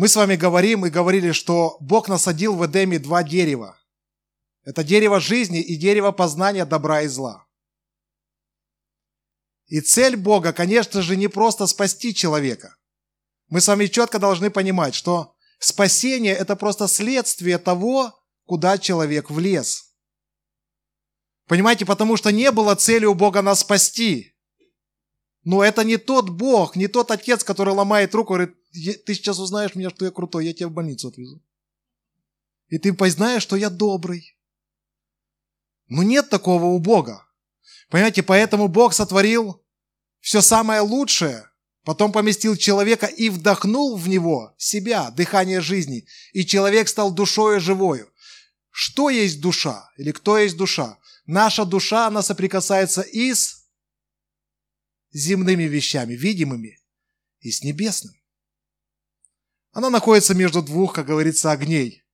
Мы 0.00 0.08
с 0.08 0.16
вами 0.16 0.34
говорим 0.34 0.86
и 0.86 0.88
говорили, 0.88 1.30
что 1.32 1.76
Бог 1.78 2.08
насадил 2.08 2.56
в 2.56 2.64
Эдеме 2.64 2.98
два 2.98 3.22
дерева. 3.22 3.78
Это 4.64 4.82
дерево 4.82 5.20
жизни 5.20 5.60
и 5.60 5.76
дерево 5.76 6.10
познания 6.10 6.64
добра 6.64 7.02
и 7.02 7.06
зла. 7.06 7.46
И 9.66 9.82
цель 9.82 10.16
Бога, 10.16 10.54
конечно 10.54 11.02
же, 11.02 11.16
не 11.16 11.28
просто 11.28 11.66
спасти 11.66 12.14
человека. 12.14 12.76
Мы 13.48 13.60
с 13.60 13.68
вами 13.68 13.88
четко 13.88 14.18
должны 14.18 14.48
понимать, 14.48 14.94
что 14.94 15.34
спасение– 15.58 16.32
это 16.34 16.56
просто 16.56 16.88
следствие 16.88 17.58
того, 17.58 18.18
куда 18.46 18.78
человек 18.78 19.28
влез. 19.28 19.92
Понимаете, 21.46 21.84
потому 21.84 22.16
что 22.16 22.32
не 22.32 22.50
было 22.52 22.74
цели 22.74 23.04
у 23.04 23.12
Бога 23.12 23.42
нас 23.42 23.60
спасти. 23.60 24.34
Но 25.44 25.62
это 25.62 25.84
не 25.84 25.98
тот 25.98 26.30
Бог, 26.30 26.74
не 26.74 26.88
тот 26.88 27.10
Отец, 27.10 27.44
который 27.44 27.74
ломает 27.74 28.14
руку 28.14 28.32
и 28.32 28.36
говорит, 28.38 28.59
ты 28.72 29.14
сейчас 29.14 29.38
узнаешь 29.38 29.74
меня, 29.74 29.90
что 29.90 30.04
я 30.04 30.10
крутой, 30.10 30.46
я 30.46 30.52
тебя 30.52 30.68
в 30.68 30.72
больницу 30.72 31.08
отвезу. 31.08 31.42
И 32.68 32.78
ты 32.78 32.92
познаешь, 32.92 33.42
что 33.42 33.56
я 33.56 33.68
добрый. 33.68 34.36
Но 35.88 36.02
нет 36.02 36.30
такого 36.30 36.66
у 36.66 36.78
Бога. 36.78 37.26
Понимаете, 37.88 38.22
поэтому 38.22 38.68
Бог 38.68 38.94
сотворил 38.94 39.60
все 40.20 40.40
самое 40.40 40.80
лучшее, 40.80 41.50
потом 41.84 42.12
поместил 42.12 42.56
человека 42.56 43.06
и 43.06 43.28
вдохнул 43.28 43.96
в 43.96 44.08
него 44.08 44.54
себя, 44.56 45.10
дыхание 45.10 45.60
жизни, 45.60 46.06
и 46.32 46.46
человек 46.46 46.88
стал 46.88 47.12
душою 47.12 47.60
живою. 47.60 48.12
Что 48.70 49.10
есть 49.10 49.40
душа? 49.40 49.90
Или 49.96 50.12
кто 50.12 50.38
есть 50.38 50.56
душа? 50.56 50.98
Наша 51.26 51.64
душа, 51.64 52.06
она 52.06 52.22
соприкасается 52.22 53.02
и 53.02 53.34
с 53.34 53.66
земными 55.12 55.64
вещами, 55.64 56.14
видимыми, 56.14 56.78
и 57.40 57.50
с 57.50 57.64
небесным. 57.64 58.14
Она 59.72 59.90
находится 59.90 60.34
между 60.34 60.62
двух, 60.62 60.94
как 60.94 61.06
говорится, 61.06 61.50
огней. 61.50 62.04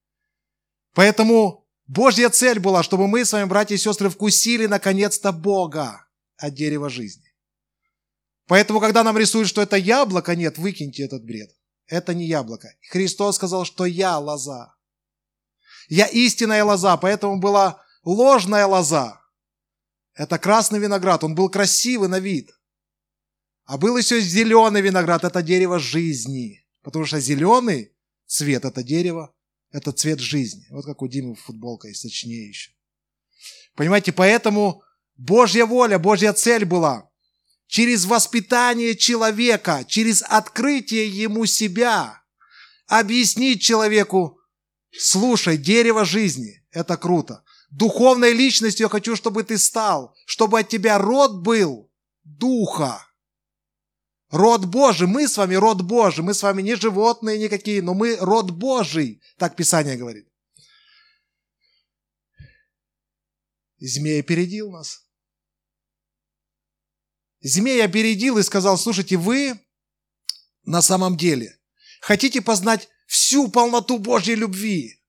Поэтому 0.93 1.67
Божья 1.87 2.29
цель 2.29 2.59
была, 2.59 2.83
чтобы 2.83 3.07
мы 3.07 3.23
с 3.25 3.33
вами, 3.33 3.45
братья 3.45 3.75
и 3.75 3.77
сестры, 3.77 4.09
вкусили 4.09 4.65
наконец-то 4.65 5.31
Бога 5.31 6.05
от 6.37 6.53
дерева 6.53 6.89
жизни. 6.89 7.33
Поэтому, 8.47 8.79
когда 8.79 9.03
нам 9.03 9.17
рисуют, 9.17 9.47
что 9.47 9.61
это 9.61 9.75
яблоко, 9.75 10.35
нет, 10.35 10.57
выкиньте 10.57 11.03
этот 11.03 11.23
бред. 11.23 11.49
Это 11.87 12.13
не 12.13 12.25
яблоко. 12.25 12.69
Христос 12.89 13.35
сказал, 13.35 13.65
что 13.65 13.85
я 13.85 14.17
лоза. 14.17 14.73
Я 15.87 16.05
истинная 16.07 16.63
лоза, 16.63 16.97
поэтому 16.97 17.39
была 17.39 17.81
ложная 18.03 18.65
лоза. 18.65 19.21
Это 20.13 20.37
красный 20.37 20.79
виноград, 20.79 21.23
он 21.23 21.35
был 21.35 21.49
красивый 21.49 22.09
на 22.09 22.19
вид. 22.19 22.51
А 23.65 23.77
был 23.77 23.97
еще 23.97 24.19
зеленый 24.19 24.81
виноград, 24.81 25.23
это 25.23 25.41
дерево 25.41 25.79
жизни. 25.79 26.66
Потому 26.81 27.05
что 27.05 27.19
зеленый 27.19 27.93
цвет– 28.25 28.65
это 28.65 28.83
дерево, 28.83 29.33
это 29.71 29.91
цвет 29.91 30.19
жизни. 30.19 30.65
Вот 30.69 30.85
как 30.85 31.01
у 31.01 31.07
Димы 31.07 31.35
футболка 31.35 31.87
есть, 31.87 32.03
точнее 32.03 32.47
еще. 32.47 32.71
Понимаете, 33.75 34.11
поэтому 34.11 34.83
Божья 35.15 35.65
воля, 35.65 35.99
Божья 35.99 36.33
цель 36.33 36.65
была 36.65 37.09
через 37.67 38.05
воспитание 38.05 38.95
человека, 38.95 39.85
через 39.87 40.23
открытие 40.23 41.07
ему 41.09 41.45
себя, 41.45 42.23
объяснить 42.87 43.61
человеку, 43.61 44.39
слушай, 44.97 45.57
дерево 45.57 46.05
жизни– 46.05 46.63
это 46.71 46.97
круто. 46.97 47.43
Духовной 47.69 48.31
личностью 48.33 48.85
я 48.85 48.89
хочу, 48.89 49.15
чтобы 49.15 49.43
ты 49.43 49.57
стал, 49.57 50.15
чтобы 50.25 50.59
от 50.59 50.69
тебя 50.69 50.97
род 50.97 51.43
был 51.43 51.91
духа. 52.23 53.05
Род 54.29 54.65
Божий, 54.65 55.07
мы 55.07 55.27
с 55.27 55.37
вами 55.37 55.55
род 55.55 55.81
Божий, 55.81 56.23
мы 56.23 56.33
с 56.33 56.43
вами 56.43 56.61
не 56.61 56.75
животные 56.75 57.39
никакие, 57.39 57.81
но 57.81 57.93
мы 57.93 58.17
род 58.17 58.51
Божий, 58.51 59.21
так 59.37 59.55
Писание 59.55 59.95
говорит. 59.95 60.27
Змей 63.79 64.19
опередил 64.19 64.71
нас. 64.71 65.05
Змей 67.41 67.83
опередил 67.83 68.37
и 68.37 68.43
сказал, 68.43 68.77
слушайте, 68.77 69.15
вы 69.15 69.59
на 70.63 70.81
самом 70.81 71.15
деле 71.15 71.57
хотите 72.01 72.41
познать 72.41 72.89
всю 73.05 73.47
полноту 73.47 73.97
Божьей 73.97 74.35
любви, 74.35 75.01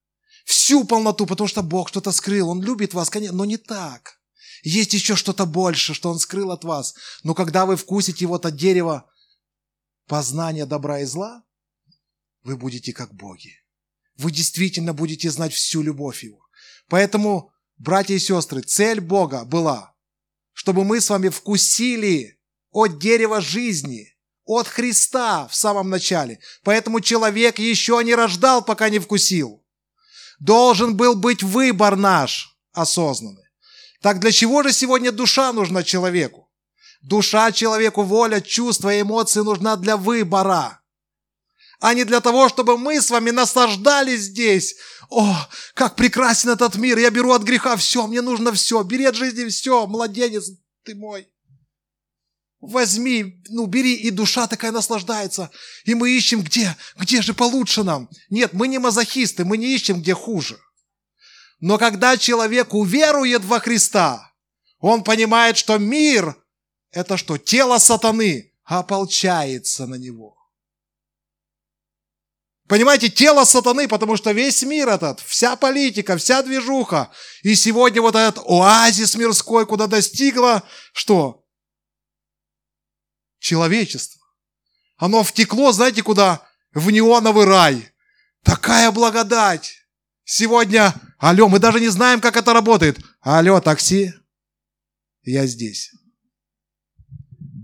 всю 0.44 0.84
полноту, 0.84 1.26
потому 1.26 1.48
что 1.48 1.62
Бог 1.62 1.88
что-то 1.88 2.12
скрыл, 2.12 2.50
Он 2.50 2.62
любит 2.62 2.94
вас, 2.94 3.10
конечно, 3.10 3.37
но 3.37 3.44
не 3.44 3.56
так. 3.56 4.21
Есть 4.62 4.92
еще 4.92 5.16
что-то 5.16 5.47
больше, 5.47 5.94
что 5.94 6.10
Он 6.10 6.19
скрыл 6.19 6.53
от 6.53 6.65
вас. 6.65 6.94
Но 7.22 7.34
когда 7.34 7.66
вы 7.66 7.76
вкусите 7.76 8.26
вот 8.26 8.47
от 8.47 8.56
дерева 8.56 9.10
познания 10.08 10.66
добра 10.66 11.00
и 11.00 11.04
зла, 11.04 11.44
вы 12.42 12.56
будете 12.56 12.92
как 12.92 13.14
боги. 13.14 13.52
Вы 14.16 14.32
действительно 14.32 14.92
будете 14.92 15.30
знать 15.30 15.52
всю 15.52 15.82
любовь 15.82 16.24
Его. 16.24 16.41
Поэтому, 16.88 17.52
братья 17.76 18.14
и 18.14 18.18
сестры, 18.18 18.62
цель 18.62 19.00
Бога 19.00 19.44
была, 19.44 19.94
чтобы 20.52 20.84
мы 20.84 21.00
с 21.00 21.10
вами 21.10 21.28
вкусили 21.28 22.41
от 22.70 22.98
дерева 22.98 23.41
жизни, 23.41 24.16
от 24.44 24.66
Христа 24.66 25.47
в 25.47 25.54
самом 25.54 25.91
начале. 25.91 26.41
Поэтому 26.64 27.00
человек 27.00 27.58
еще 27.58 28.00
не 28.02 28.14
рождал, 28.14 28.64
пока 28.64 28.88
не 28.88 28.98
вкусил. 28.98 29.64
Должен 30.41 30.97
был 30.97 31.14
быть 31.14 31.42
выбор 31.42 31.97
наш 31.97 32.56
осознанный. 32.72 33.44
Так 34.00 34.20
для 34.20 34.32
чего 34.32 34.62
же 34.62 34.72
сегодня 34.72 35.12
душа 35.12 35.52
нужна 35.52 35.82
человеку? 35.82 36.47
Душа 37.00 37.53
человеку, 37.53 38.03
воля, 38.03 38.41
чувства, 38.41 39.00
эмоции 39.00 39.41
нужна 39.41 39.76
для 39.76 39.97
выбора, 39.97 40.81
а 41.81 41.94
не 41.94 42.04
для 42.04 42.20
того, 42.20 42.48
чтобы 42.48 42.76
мы 42.76 43.00
с 43.00 43.10
вами 43.10 43.31
наслаждались 43.31 44.22
здесь. 44.22 44.75
О, 45.09 45.36
как 45.75 45.94
прекрасен 45.94 46.50
этот 46.50 46.76
мир, 46.76 46.98
я 46.98 47.10
беру 47.10 47.32
от 47.32 47.42
греха 47.42 47.76
все, 47.76 48.06
мне 48.06 48.20
нужно 48.20 48.53
все, 48.53 48.82
бери 48.82 49.04
от 49.04 49.14
жизни 49.14 49.48
все, 49.48 49.86
младенец 49.86 50.50
ты 50.84 50.97
мой. 50.97 51.28
Возьми, 52.60 53.41
ну 53.48 53.66
бери, 53.66 53.94
и 53.94 54.10
душа 54.10 54.48
такая 54.48 54.72
наслаждается. 54.72 55.53
И 55.84 55.94
мы 55.94 56.10
ищем, 56.10 56.42
где, 56.42 56.76
где 56.97 57.22
же 57.22 57.32
получше 57.32 57.84
нам. 57.84 58.10
Нет, 58.28 58.53
мы 58.53 58.66
не 58.66 58.78
мазохисты, 58.78 59.44
мы 59.44 59.56
не 59.56 59.72
ищем, 59.72 60.00
где 60.00 60.15
хуже. 60.15 60.59
Но 61.60 61.78
когда 61.78 62.16
человек 62.16 62.75
уверует 62.75 63.44
во 63.44 63.60
Христа, 63.60 64.32
он 64.80 65.04
понимает, 65.04 65.56
что 65.56 65.78
мир– 65.78 66.34
это 66.91 67.16
что? 67.16 67.38
Тело 67.38 67.78
сатаны 67.78 68.53
ополчается 68.65 69.87
на 69.87 69.97
него. 69.97 70.37
Понимаете, 72.69 73.09
тело 73.09 73.44
сатаны, 73.44 73.88
потому 73.88 74.16
что 74.19 74.32
весь 74.32 74.62
мир 74.62 74.91
этот, 74.91 75.21
вся 75.21 75.56
политика, 75.56 76.19
вся 76.19 76.43
движуха, 76.43 77.10
и 77.43 77.54
сегодня 77.54 78.03
вот 78.03 78.15
этот 78.15 78.44
оазис 78.47 79.15
мирской, 79.15 79.66
куда 79.66 79.87
достигло, 79.87 80.62
что? 80.93 81.47
Человечество. 83.38 84.21
Оно 84.98 85.22
втекло, 85.22 85.72
знаете, 85.72 86.03
куда? 86.03 86.47
В 86.72 86.91
неоновый 86.91 87.47
рай. 87.47 87.91
Такая 88.44 88.91
благодать. 88.91 89.78
Сегодня, 90.25 90.94
алло, 91.19 91.48
мы 91.48 91.60
даже 91.60 91.81
не 91.81 91.88
знаем, 91.88 92.21
как 92.21 92.37
это 92.37 92.53
работает. 92.53 92.98
Алло, 93.21 93.62
такси, 93.62 94.12
я 95.22 95.47
здесь. 95.47 95.91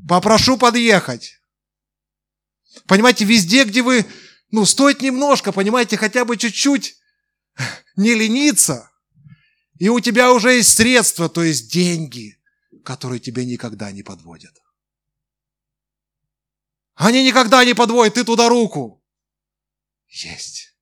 Попрошу 0.08 0.58
подъехать. 0.58 1.40
Понимаете, 2.86 3.24
везде, 3.24 3.64
где 3.64 3.82
вы, 3.82 4.06
ну, 4.50 4.66
стоит 4.66 5.00
немножко, 5.00 5.52
понимаете, 5.52 5.96
хотя 5.96 6.24
бы 6.24 6.36
чуть-чуть 6.36 6.96
не 7.96 8.14
лениться, 8.14 8.90
и 9.78 9.88
у 9.88 10.00
тебя 10.00 10.32
уже 10.32 10.54
есть 10.54 10.76
средства, 10.76 11.28
то 11.28 11.42
есть 11.42 11.72
деньги, 11.72 12.38
которые 12.84 13.20
тебя 13.20 13.44
никогда 13.44 13.90
не 13.92 14.02
подводят. 14.02 14.54
Они 16.94 17.24
никогда 17.24 17.64
не 17.64 17.74
подводят, 17.74 18.14
ты 18.14 18.24
туда 18.24 18.48
руку. 18.48 19.02
Есть. 20.08 20.76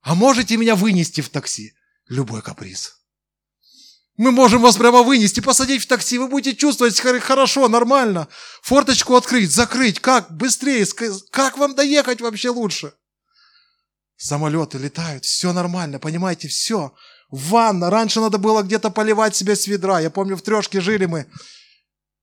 А 0.00 0.14
можете 0.14 0.56
меня 0.56 0.76
вынести 0.76 1.20
в 1.20 1.30
такси? 1.30 1.74
Любой 2.06 2.42
каприз. 2.42 3.05
Мы 4.16 4.30
можем 4.30 4.62
вас 4.62 4.76
прямо 4.76 5.02
вынести, 5.02 5.40
посадить 5.40 5.82
в 5.82 5.88
такси, 5.88 6.16
вы 6.16 6.28
будете 6.28 6.56
чувствовать 6.56 6.98
хорошо, 6.98 7.68
нормально. 7.68 8.28
Форточку 8.62 9.14
открыть, 9.14 9.50
закрыть, 9.50 10.00
как 10.00 10.30
быстрее, 10.30 10.86
как 11.30 11.58
вам 11.58 11.74
доехать 11.74 12.22
вообще 12.22 12.48
лучше? 12.48 12.94
Самолеты 14.16 14.78
летают, 14.78 15.26
все 15.26 15.52
нормально, 15.52 15.98
понимаете, 15.98 16.48
все. 16.48 16.94
Ванна, 17.30 17.90
раньше 17.90 18.20
надо 18.20 18.38
было 18.38 18.62
где-то 18.62 18.88
поливать 18.90 19.36
себя 19.36 19.54
с 19.54 19.66
ведра. 19.66 20.00
Я 20.00 20.10
помню, 20.10 20.36
в 20.36 20.42
трешке 20.42 20.80
жили 20.80 21.04
мы. 21.04 21.26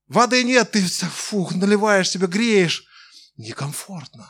Воды 0.07 0.43
нет, 0.43 0.71
ты 0.71 0.81
фух, 0.81 1.53
наливаешь 1.53 2.09
себе, 2.09 2.25
греешь. 2.25 2.85
Некомфортно. 3.37 4.29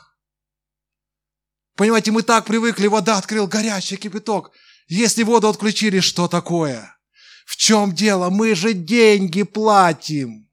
Понимаете, 1.76 2.10
мы 2.10 2.22
так 2.22 2.44
привыкли, 2.44 2.88
вода 2.88 3.16
открыл 3.16 3.46
горячий 3.46 3.96
кипяток. 3.96 4.50
Если 4.86 5.22
воду 5.22 5.48
отключили, 5.48 6.00
что 6.00 6.28
такое? 6.28 6.93
В 7.44 7.56
чем 7.56 7.94
дело? 7.94 8.30
Мы 8.30 8.54
же 8.54 8.72
деньги 8.72 9.42
платим. 9.42 10.50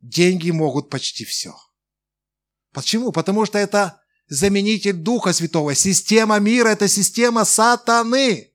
Деньги 0.00 0.50
могут 0.50 0.90
почти 0.90 1.24
все. 1.24 1.54
Почему? 2.72 3.12
Потому 3.12 3.44
что 3.44 3.58
это 3.58 4.02
заменитель 4.28 4.94
Духа 4.94 5.32
Святого. 5.32 5.74
Система 5.74 6.38
мира– 6.38 6.68
это 6.70 6.88
система 6.88 7.44
сатаны. 7.44 8.52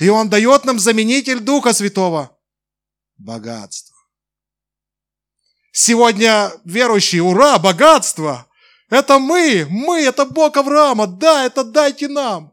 И 0.00 0.08
Он 0.08 0.28
дает 0.28 0.64
нам 0.64 0.78
заменитель 0.78 1.40
Духа 1.40 1.72
Святого– 1.72 2.38
богатство. 3.16 3.96
Сегодня 5.72 6.52
верующие, 6.64 7.22
ура, 7.22 7.58
богатство! 7.58 8.46
Это 8.90 9.18
мы, 9.18 9.66
мы, 9.70 10.02
это 10.02 10.26
Бог 10.26 10.54
Авраама, 10.58 11.06
да, 11.06 11.46
это 11.46 11.64
дайте 11.64 12.08
нам. 12.08 12.51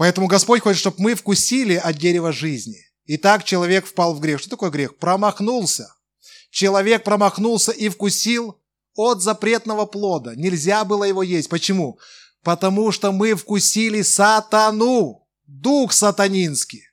Поэтому 0.00 0.28
Господь 0.28 0.62
хочет, 0.62 0.80
чтобы 0.80 0.96
мы 1.00 1.14
вкусили 1.14 1.74
от 1.74 1.98
дерева 1.98 2.32
жизни. 2.32 2.86
И 3.04 3.18
так 3.18 3.44
человек 3.44 3.84
впал 3.84 4.14
в 4.14 4.20
грех. 4.20 4.40
Что 4.40 4.48
такое 4.48 4.70
грех? 4.70 4.96
Промахнулся. 4.96 5.94
Человек 6.50 7.04
промахнулся 7.04 7.70
и 7.70 7.90
вкусил 7.90 8.58
от 8.94 9.20
запретного 9.20 9.84
плода. 9.84 10.34
Нельзя 10.34 10.86
было 10.86 11.04
его 11.04 11.22
есть. 11.22 11.50
Почему? 11.50 11.98
Потому 12.42 12.92
что 12.92 13.12
мы 13.12 13.34
вкусили 13.34 14.00
сатану, 14.00 15.28
дух 15.46 15.92
сатанинский. 15.92 16.84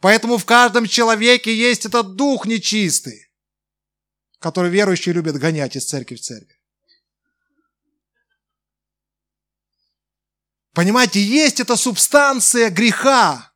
Поэтому 0.00 0.38
в 0.38 0.44
каждом 0.44 0.88
человеке 0.88 1.56
есть 1.56 1.86
этот 1.86 2.16
дух 2.16 2.46
нечистый, 2.46 3.30
который 4.40 4.72
верующие 4.72 5.14
любят 5.14 5.36
гонять 5.36 5.76
из 5.76 5.84
церкви 5.84 6.16
в 6.16 6.20
церковь. 6.20 6.51
Понимаете, 10.72 11.22
есть 11.22 11.60
эта 11.60 11.76
субстанция 11.76 12.70
греха. 12.70 13.52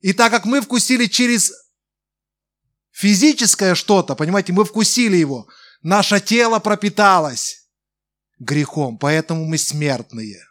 И 0.00 0.12
так 0.12 0.30
как 0.30 0.44
мы 0.44 0.60
вкусили 0.60 1.06
через 1.06 1.52
физическое 2.90 3.74
что-то, 3.74 4.14
понимаете, 4.14 4.52
мы 4.52 4.64
вкусили 4.64 5.16
его, 5.16 5.48
наше 5.82 6.20
тело 6.20 6.58
пропиталось 6.58 7.68
грехом, 8.38 8.98
поэтому 8.98 9.44
мы 9.46 9.58
смертные. 9.58 10.44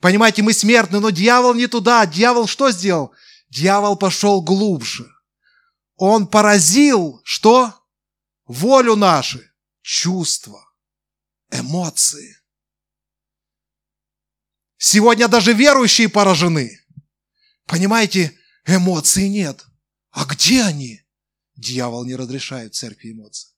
Понимаете, 0.00 0.42
мы 0.42 0.52
смертные, 0.54 1.00
но 1.00 1.10
дьявол 1.10 1.54
не 1.54 1.66
туда. 1.66 2.06
Дьявол 2.06 2.46
что 2.46 2.70
сделал? 2.70 3.12
Дьявол 3.50 3.96
пошел 3.96 4.42
глубже. 4.42 5.06
Он 5.96 6.26
поразил 6.26 7.20
что? 7.24 7.74
Волю 8.46 8.96
нашу, 8.96 9.40
чувства, 9.82 10.64
эмоции. 11.52 12.39
Сегодня 14.82 15.28
даже 15.28 15.52
верующие 15.52 16.08
поражены. 16.08 16.80
Понимаете, 17.66 18.34
эмоций 18.64 19.28
нет. 19.28 19.66
А 20.08 20.24
где 20.24 20.62
они? 20.62 21.06
Дьявол 21.54 22.06
не 22.06 22.16
разрешает 22.16 22.74
церкви 22.74 23.12
эмоций. 23.12 23.54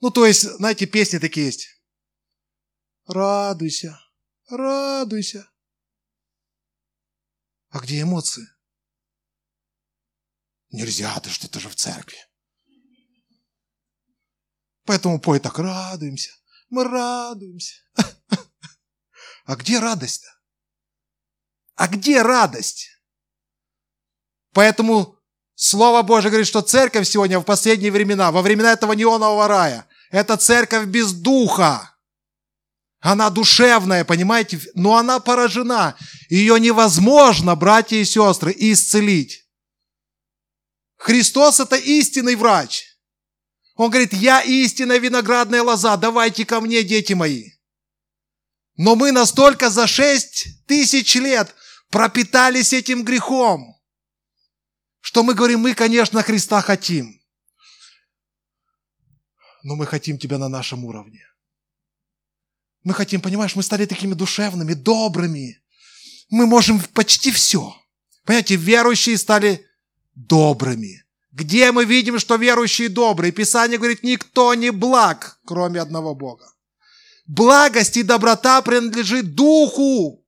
Ну, 0.00 0.10
то 0.10 0.26
есть, 0.26 0.42
знаете, 0.42 0.86
песни 0.86 1.18
такие 1.18 1.46
есть. 1.46 1.68
Радуйся, 3.06 3.96
радуйся. 4.48 5.48
А 7.68 7.78
где 7.78 8.02
эмоции? 8.02 8.48
Нельзя, 10.70 11.16
ты 11.20 11.30
что, 11.30 11.48
ты 11.48 11.60
же 11.60 11.68
в 11.68 11.76
церкви. 11.76 12.18
Поэтому 14.82 15.20
пой 15.20 15.38
так, 15.38 15.60
радуемся, 15.60 16.32
мы 16.70 16.82
радуемся. 16.82 17.76
А 19.48 19.56
где 19.56 19.78
радость-то? 19.78 20.28
А 21.74 21.88
где 21.88 22.20
радость? 22.20 22.90
Поэтому 24.52 25.18
Слово 25.54 26.02
Божье 26.02 26.28
говорит, 26.28 26.46
что 26.46 26.60
церковь 26.60 27.08
сегодня 27.08 27.38
в 27.40 27.44
последние 27.44 27.90
времена, 27.90 28.30
во 28.30 28.42
времена 28.42 28.74
этого 28.74 28.92
неонового 28.92 29.48
рая, 29.48 29.88
это 30.10 30.36
церковь 30.36 30.84
без 30.88 31.14
духа. 31.14 31.96
Она 33.00 33.30
душевная, 33.30 34.04
понимаете, 34.04 34.60
но 34.74 34.98
она 34.98 35.18
поражена. 35.18 35.96
Ее 36.28 36.60
невозможно, 36.60 37.56
братья 37.56 37.96
и 37.96 38.04
сестры, 38.04 38.54
исцелить. 38.54 39.48
Христос– 40.98 41.58
это 41.60 41.76
истинный 41.76 42.36
врач. 42.36 42.84
Он 43.76 43.88
говорит, 43.88 44.12
я 44.12 44.42
истинная 44.42 44.98
виноградная 44.98 45.62
лоза, 45.62 45.96
давайте 45.96 46.44
ко 46.44 46.60
мне, 46.60 46.82
дети 46.82 47.14
мои. 47.14 47.57
Но 48.78 48.94
мы 48.94 49.10
настолько 49.10 49.70
за 49.70 49.88
шесть 49.88 50.64
тысяч 50.66 51.16
лет 51.16 51.54
пропитались 51.90 52.72
этим 52.72 53.02
грехом, 53.04 53.76
что 55.00 55.24
мы 55.24 55.34
говорим, 55.34 55.60
мы, 55.60 55.74
конечно, 55.74 56.22
Христа 56.22 56.62
хотим, 56.62 57.20
но 59.64 59.74
мы 59.74 59.84
хотим 59.84 60.16
Тебя 60.16 60.38
на 60.38 60.48
нашем 60.48 60.84
уровне. 60.84 61.26
Мы 62.84 62.94
хотим, 62.94 63.20
понимаешь, 63.20 63.56
мы 63.56 63.64
стали 63.64 63.84
такими 63.84 64.14
душевными, 64.14 64.74
добрыми. 64.74 65.60
Мы 66.30 66.46
можем 66.46 66.80
почти 66.94 67.32
все. 67.32 67.74
Понимаете, 68.24 68.54
верующие 68.54 69.18
стали 69.18 69.66
добрыми. 70.14 71.04
Где 71.32 71.72
мы 71.72 71.84
видим, 71.84 72.20
что 72.20 72.36
верующие 72.36 72.88
добрые? 72.88 73.32
Писание 73.32 73.76
говорит, 73.76 74.04
никто 74.04 74.54
не 74.54 74.70
благ, 74.70 75.40
кроме 75.44 75.80
одного 75.80 76.14
Бога. 76.14 76.54
Благость 77.28 77.98
и 77.98 78.02
доброта 78.02 78.62
принадлежит 78.62 79.34
духу. 79.34 80.26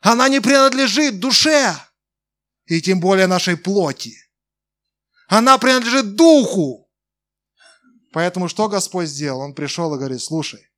Она 0.00 0.28
не 0.28 0.40
принадлежит 0.40 1.18
душе. 1.18 1.74
И 2.66 2.82
тем 2.82 3.00
более 3.00 3.26
нашей 3.26 3.56
плоти. 3.56 4.14
Она 5.26 5.56
принадлежит 5.56 6.14
духу. 6.14 6.90
Поэтому 8.12 8.48
что 8.48 8.68
Господь 8.68 9.08
сделал? 9.08 9.40
Он 9.40 9.54
пришел 9.54 9.94
и 9.94 9.98
говорит, 9.98 10.22
слушай, 10.22 10.70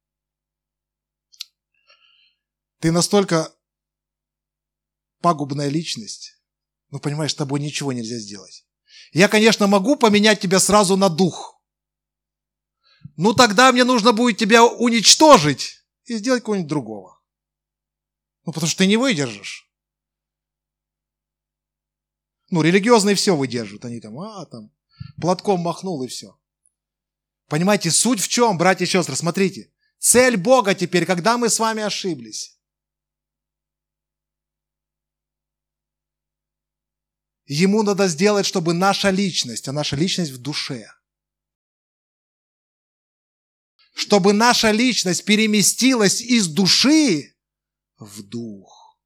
ты 2.79 2.93
настолько 2.93 3.53
пагубная 5.21 5.69
личность, 5.69 6.41
ну, 6.91 7.01
понимаешь, 7.01 7.33
с 7.33 7.37
тобой 7.37 7.59
ничего 7.59 7.93
нельзя 7.93 8.19
сделать. 8.19 8.65
Я, 9.13 9.29
конечно, 9.29 9.67
могу 9.67 9.97
поменять 9.97 10.41
тебя 10.41 10.61
сразу 10.61 10.97
на 10.97 11.09
дух. 11.09 11.58
Ну, 13.19 13.35
тогда 13.35 13.73
мне 13.73 13.83
нужно 13.83 14.13
будет 14.13 14.39
тебя 14.39 14.65
уничтожить 14.65 15.85
и 16.05 16.17
сделать 16.17 16.45
кого-нибудь 16.45 16.69
другого. 16.69 17.21
Ну, 18.45 18.53
потому 18.53 18.69
что 18.71 18.79
ты 18.79 18.87
не 18.87 18.97
выдержишь. 18.97 19.69
Ну, 22.51 22.63
религиозные 22.63 23.17
все 23.17 23.35
выдерживают. 23.35 23.85
Они 23.85 24.01
там, 24.01 24.17
а, 24.21 24.47
там, 24.47 24.71
платком 25.21 25.61
махнул 25.61 26.01
и 26.05 26.07
все. 26.07 26.39
Понимаете, 27.49 27.91
суть 27.91 28.21
в 28.21 28.29
чем, 28.29 28.57
братья 28.57 28.85
и 28.85 28.89
сестры, 28.89 29.17
смотрите. 29.17 29.73
Цель 29.99 30.37
Бога 30.37 30.77
теперь, 30.77 31.05
когда 31.05 31.39
мы 31.39 31.49
с 31.49 31.59
вами 31.59 31.83
ошиблись. 31.83 32.57
Ему 37.47 37.83
надо 37.83 38.07
сделать, 38.07 38.47
чтобы 38.47 38.75
наша 38.75 39.11
личность, 39.11 39.67
а 39.67 39.73
наша 39.73 39.97
личность 39.97 40.31
в 40.31 40.39
душе, 40.41 40.87
чтобы 43.99 44.33
наша 44.33 44.71
личность 44.71 45.25
переместилась 45.25 46.21
из 46.21 46.47
души 46.47 47.35
в 47.99 48.23
дух. 48.23 48.97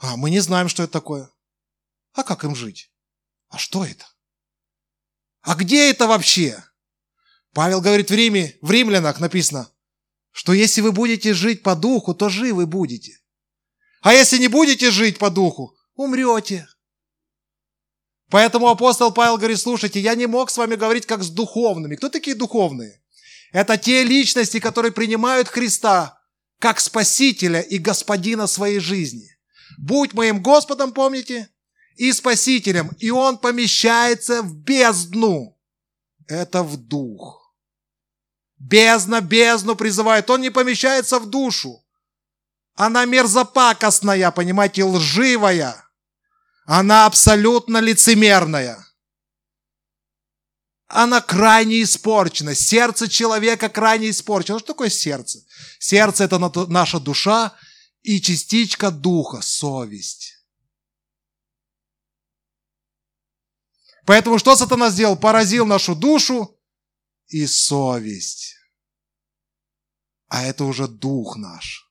А 0.00 0.16
мы 0.16 0.30
не 0.30 0.40
знаем, 0.40 0.68
что 0.68 0.82
это 0.82 0.92
такое. 0.92 1.30
А 2.14 2.24
как 2.24 2.42
им 2.42 2.56
жить? 2.56 2.90
А 3.48 3.58
что 3.58 3.84
это? 3.84 4.04
А 5.42 5.54
где 5.54 5.88
это 5.88 6.08
вообще? 6.08 6.64
Павел 7.52 7.80
говорит 7.80 8.10
в 8.10 8.14
Риме, 8.14 8.58
в 8.60 8.72
Римлянах 8.72 9.20
написано, 9.20 9.72
что 10.32 10.52
если 10.52 10.80
вы 10.80 10.90
будете 10.90 11.32
жить 11.32 11.62
по 11.62 11.76
духу, 11.76 12.12
то 12.12 12.28
живы 12.28 12.66
будете. 12.66 13.20
А 14.00 14.12
если 14.14 14.36
не 14.38 14.48
будете 14.48 14.90
жить 14.90 15.18
по 15.18 15.30
духу, 15.30 15.76
умрете. 15.94 16.66
Поэтому 18.30 18.68
апостол 18.68 19.12
Павел 19.12 19.36
говорит, 19.36 19.58
слушайте, 19.58 20.00
я 20.00 20.14
не 20.14 20.26
мог 20.26 20.50
с 20.50 20.56
вами 20.56 20.76
говорить 20.76 21.06
как 21.06 21.22
с 21.22 21.30
духовными. 21.30 21.96
Кто 21.96 22.08
такие 22.08 22.36
духовные? 22.36 23.02
Это 23.52 23.76
те 23.76 24.04
личности, 24.04 24.60
которые 24.60 24.92
принимают 24.92 25.48
Христа 25.48 26.20
как 26.60 26.78
Спасителя 26.78 27.60
и 27.60 27.78
Господина 27.78 28.46
своей 28.46 28.78
жизни. 28.78 29.28
Будь 29.78 30.12
моим 30.12 30.42
Господом, 30.42 30.92
помните, 30.92 31.48
и 31.96 32.12
Спасителем, 32.12 32.90
и 32.98 33.10
Он 33.10 33.38
помещается 33.38 34.42
в 34.42 34.54
бездну. 34.54 35.58
Это 36.28 36.62
в 36.62 36.76
дух. 36.76 37.54
Бездна 38.58 39.20
бездну 39.20 39.74
призывает. 39.74 40.30
Он 40.30 40.40
не 40.40 40.50
помещается 40.50 41.18
в 41.18 41.28
душу. 41.28 41.84
Она 42.74 43.06
мерзопакостная, 43.06 44.30
понимаете, 44.30 44.84
лживая. 44.84 45.89
Она 46.64 47.06
абсолютно 47.06 47.78
лицемерная. 47.78 48.86
Она 50.86 51.20
крайне 51.20 51.82
испорчена. 51.82 52.54
Сердце 52.54 53.08
человека 53.08 53.68
крайне 53.68 54.10
испорчено. 54.10 54.58
Что 54.58 54.68
такое 54.68 54.90
сердце? 54.90 55.40
Сердце– 55.78 56.24
это 56.24 56.38
наша 56.68 56.98
душа 56.98 57.56
и 58.02 58.20
частичка 58.20 58.90
духа, 58.90 59.40
совесть. 59.40 60.34
Поэтому 64.04 64.38
что 64.38 64.56
сатана 64.56 64.90
сделал? 64.90 65.16
Поразил 65.16 65.66
нашу 65.66 65.94
душу 65.94 66.58
и 67.28 67.46
совесть. 67.46 68.56
А 70.26 70.44
это 70.44 70.64
уже 70.64 70.88
дух 70.88 71.36
наш. 71.36 71.88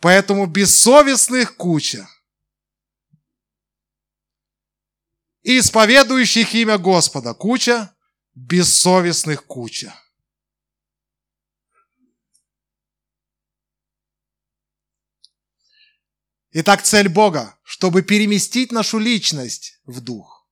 Поэтому 0.00 0.46
бессовестных 0.46 1.56
куча. 1.56 2.08
Исповедующих 5.42 6.54
имя 6.54 6.76
Господа 6.76 7.32
куча, 7.32 7.94
бессовестных 8.34 9.46
куча. 9.46 9.94
Итак, 16.52 16.82
цель 16.82 17.08
Бога, 17.08 17.58
чтобы 17.62 18.02
переместить 18.02 18.72
нашу 18.72 18.98
личность 18.98 19.80
в 19.84 20.00
дух. 20.00 20.48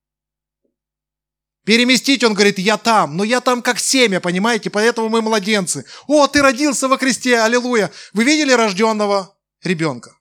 Переместить, 1.64 2.25
он 2.25 2.33
говорит, 2.33 2.59
я 2.59 2.78
там, 2.78 3.16
но 3.16 3.25
я 3.25 3.40
там 3.42 3.61
как 3.61 3.78
семя, 3.78 4.21
понимаете, 4.21 4.71
поэтому 4.71 5.09
мы 5.11 5.21
младенцы. 5.21 5.85
О, 6.07 6.26
ты 6.26 6.40
родился 6.40 6.88
во 6.88 6.97
Христе, 6.97 7.40
аллилуйя. 7.40 7.92
Вы 8.14 8.25
видели 8.25 8.52
рожденного 8.52 9.37
ребенка? 9.62 10.16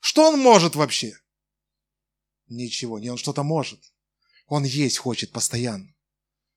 Что 0.00 0.28
он 0.28 0.40
может 0.40 0.74
вообще? 0.74 1.19
Ничего, 2.50 2.98
не 2.98 3.08
он 3.08 3.16
что-то 3.16 3.44
может. 3.44 3.80
Он 4.46 4.64
есть 4.64 4.98
хочет 4.98 5.32
постоянно. 5.32 5.94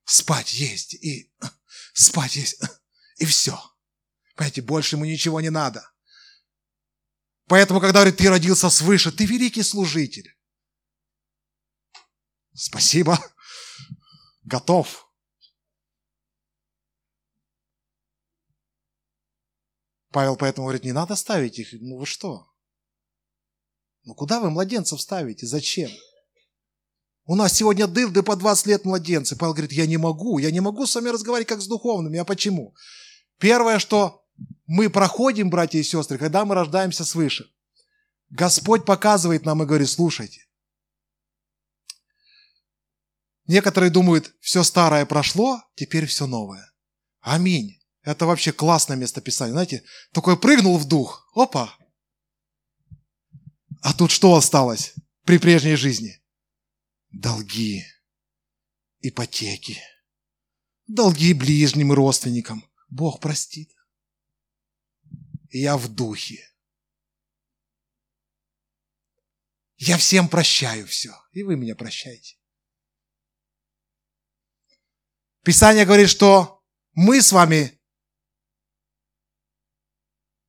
Спать 0.05 0.51
есть 0.53 0.95
и 0.95 1.31
спать 1.93 2.35
есть 2.35 2.59
и 3.17 3.25
все. 3.25 3.57
Понимаете, 4.35 4.63
больше 4.63 4.95
ему 4.95 5.05
ничего 5.05 5.39
не 5.39 5.51
надо. 5.51 5.87
Поэтому, 7.45 7.79
когда 7.79 7.99
говорит, 7.99 8.17
ты 8.17 8.27
родился 8.27 8.69
свыше, 8.71 9.11
ты 9.11 9.25
великий 9.25 9.61
служитель. 9.61 10.35
Спасибо. 12.53 13.19
Готов. 14.43 15.07
Павел 20.09 20.37
поэтому 20.37 20.65
говорит, 20.65 20.83
не 20.83 20.91
надо 20.91 21.15
ставить 21.15 21.59
их. 21.59 21.73
Ну 21.73 21.97
вы 21.97 22.07
что? 22.07 22.52
Ну 24.03 24.15
куда 24.15 24.39
вы 24.39 24.49
младенцев 24.49 25.01
ставите? 25.01 25.45
Зачем? 25.45 25.89
У 27.25 27.35
нас 27.35 27.53
сегодня 27.53 27.87
дылды 27.87 28.21
по 28.21 28.35
20 28.35 28.67
лет 28.67 28.85
младенцы. 28.85 29.35
Павел 29.35 29.53
говорит, 29.53 29.71
я 29.71 29.85
не 29.85 29.97
могу, 29.97 30.39
я 30.39 30.51
не 30.51 30.59
могу 30.59 30.85
с 30.85 30.95
вами 30.95 31.09
разговаривать 31.09 31.47
как 31.47 31.61
с 31.61 31.67
духовными. 31.67 32.19
А 32.19 32.25
почему? 32.25 32.75
Первое, 33.39 33.79
что 33.79 34.25
мы 34.65 34.89
проходим, 34.89 35.49
братья 35.49 35.79
и 35.79 35.83
сестры, 35.83 36.17
когда 36.17 36.43
мы 36.43 36.55
рождаемся 36.55 37.05
свыше. 37.05 37.49
Господь 38.29 38.83
показывает 38.83 39.45
нам 39.45 39.63
и 39.63 39.65
говорит, 39.65 39.89
слушайте. 39.89 40.41
Некоторые 43.45 43.89
думают, 43.89 44.33
все 44.39 44.63
старое 44.63 45.05
прошло, 45.05 45.61
теперь 45.75 46.05
все 46.05 46.27
новое. 46.27 46.73
Аминь. 47.21 47.79
Это 48.01 48.25
вообще 48.25 48.51
классное 48.51 48.97
местописание. 48.97 49.53
Знаете, 49.53 49.83
такой 50.11 50.37
прыгнул 50.37 50.77
в 50.77 50.85
дух. 50.85 51.29
Опа. 51.35 51.73
А 53.83 53.93
тут 53.93 54.11
что 54.11 54.33
осталось 54.35 54.95
при 55.23 55.37
прежней 55.37 55.75
жизни? 55.75 56.23
Долги, 57.11 57.83
ипотеки, 59.01 59.79
долги 60.87 61.33
ближним 61.33 61.91
и 61.91 61.95
родственникам. 61.95 62.67
Бог 62.89 63.19
простит 63.19 63.73
я 65.53 65.77
в 65.77 65.87
духе. 65.87 66.49
Я 69.77 69.97
всем 69.97 70.27
прощаю 70.27 70.87
все, 70.87 71.13
и 71.31 71.43
вы 71.43 71.55
меня 71.55 71.75
прощаете. 71.75 72.37
Писание 75.43 75.85
говорит, 75.85 76.09
что 76.09 76.63
мы 76.93 77.21
с 77.21 77.31
вами 77.31 77.79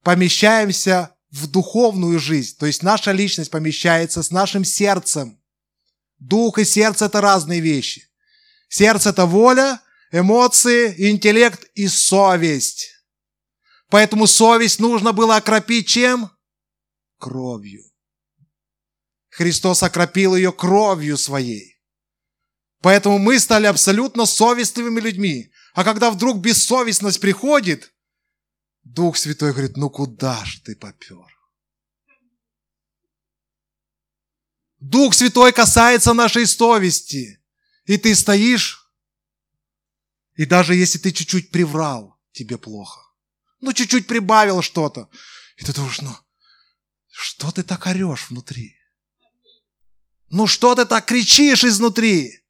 помещаемся 0.03 1.14
в 1.35 1.49
духовную 1.49 2.21
жизнь, 2.21 2.57
то 2.57 2.65
есть 2.65 2.85
наша 2.85 3.11
личность 3.11 3.51
помещается 3.51 4.23
с 4.23 4.31
нашим 4.31 4.65
сердцем. 4.65 5.41
Дух 6.21 6.59
и 6.59 6.65
сердце– 6.65 7.05
это 7.07 7.21
разные 7.21 7.59
вещи. 7.59 8.09
Сердце– 8.69 9.09
это 9.11 9.27
воля, 9.27 9.81
эмоции, 10.13 11.11
интеллект 11.11 11.69
и 11.75 11.89
совесть. 11.89 12.89
Поэтому 13.91 14.29
совесть 14.29 14.79
нужно 14.79 15.13
было 15.13 15.37
окропить 15.37 15.89
чем? 15.89 16.31
Кровью. 17.19 17.83
Христос 19.31 19.83
окропил 19.83 20.37
ее 20.37 20.53
кровью 20.53 21.17
своей. 21.17 21.81
Поэтому 22.81 23.19
мы 23.19 23.41
стали 23.41 23.67
абсолютно 23.67 24.27
совестливыми 24.27 25.01
людьми. 25.01 25.51
А 25.75 25.83
когда 25.83 26.13
вдруг 26.13 26.39
бессовестность 26.39 27.21
приходит, 27.21 27.93
Дух 28.85 29.17
Святой 29.17 29.53
говорит, 29.53 29.77
ну 29.77 29.91
куда 29.91 30.45
ж 30.45 30.61
ты 30.65 30.77
попер? 30.77 31.27
Дух 34.79 35.15
Святой 35.15 35.53
касается 35.53 36.13
нашей 36.13 36.47
совести. 36.47 37.43
И 37.87 37.97
ты 37.97 38.15
стоишь, 38.15 38.93
и 40.35 40.45
даже 40.47 40.75
если 40.75 40.99
ты 40.99 41.13
чуть-чуть 41.13 41.51
приврал, 41.51 42.19
тебе 42.33 42.59
плохо. 42.59 43.01
Ну, 43.61 43.73
чуть-чуть 43.73 44.07
прибавил 44.07 44.63
что-то. 44.63 45.09
И 45.57 45.65
ты 45.65 45.73
думаешь, 45.73 46.01
ну, 46.01 46.15
что 47.09 47.51
ты 47.51 47.63
так 47.63 47.87
орешь 47.87 48.29
внутри? 48.29 48.77
Ну, 50.29 50.47
что 50.47 50.75
ты 50.75 50.85
так 50.85 51.07
кричишь 51.07 51.65
изнутри? 51.65 52.45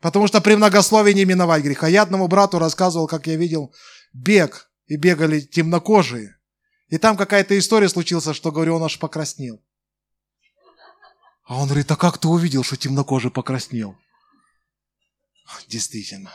Потому 0.00 0.26
что 0.26 0.40
при 0.40 0.54
многословии 0.54 1.12
не 1.12 1.24
миновать 1.24 1.62
греха. 1.62 1.86
Я 1.86 2.02
одному 2.02 2.28
брату 2.28 2.58
рассказывал, 2.58 3.06
как 3.06 3.26
я 3.26 3.36
видел 3.36 3.74
бег, 4.12 4.70
и 4.86 4.96
бегали 4.96 5.40
темнокожие. 5.40 6.38
И 6.88 6.98
там 6.98 7.16
какая-то 7.16 7.58
история 7.58 7.88
случилась, 7.88 8.34
что, 8.34 8.52
говорю, 8.52 8.76
он 8.76 8.82
аж 8.82 8.98
покраснел. 8.98 9.64
А 11.44 11.58
он 11.60 11.66
говорит, 11.66 11.90
а 11.90 11.96
как 11.96 12.18
ты 12.18 12.28
увидел, 12.28 12.62
что 12.64 12.76
темнокожий 12.76 13.30
покраснел? 13.30 13.96
Действительно. 15.68 16.32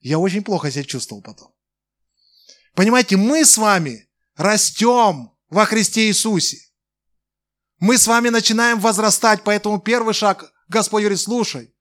Я 0.00 0.18
очень 0.18 0.44
плохо 0.44 0.70
себя 0.70 0.84
чувствовал 0.84 1.22
потом. 1.22 1.54
Понимаете, 2.74 3.16
мы 3.16 3.44
с 3.44 3.56
вами 3.56 4.08
растем 4.36 5.32
во 5.48 5.64
Христе 5.64 6.08
Иисусе. 6.08 6.58
Мы 7.78 7.96
с 7.98 8.06
вами 8.06 8.28
начинаем 8.28 8.80
возрастать, 8.80 9.44
поэтому 9.44 9.80
первый 9.80 10.14
шаг, 10.14 10.52
Господь 10.68 11.02
говорит, 11.02 11.20
слушай, 11.20 11.74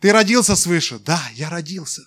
ты 0.00 0.12
родился 0.12 0.56
свыше? 0.56 0.98
Да, 0.98 1.20
я 1.34 1.50
родился. 1.50 2.02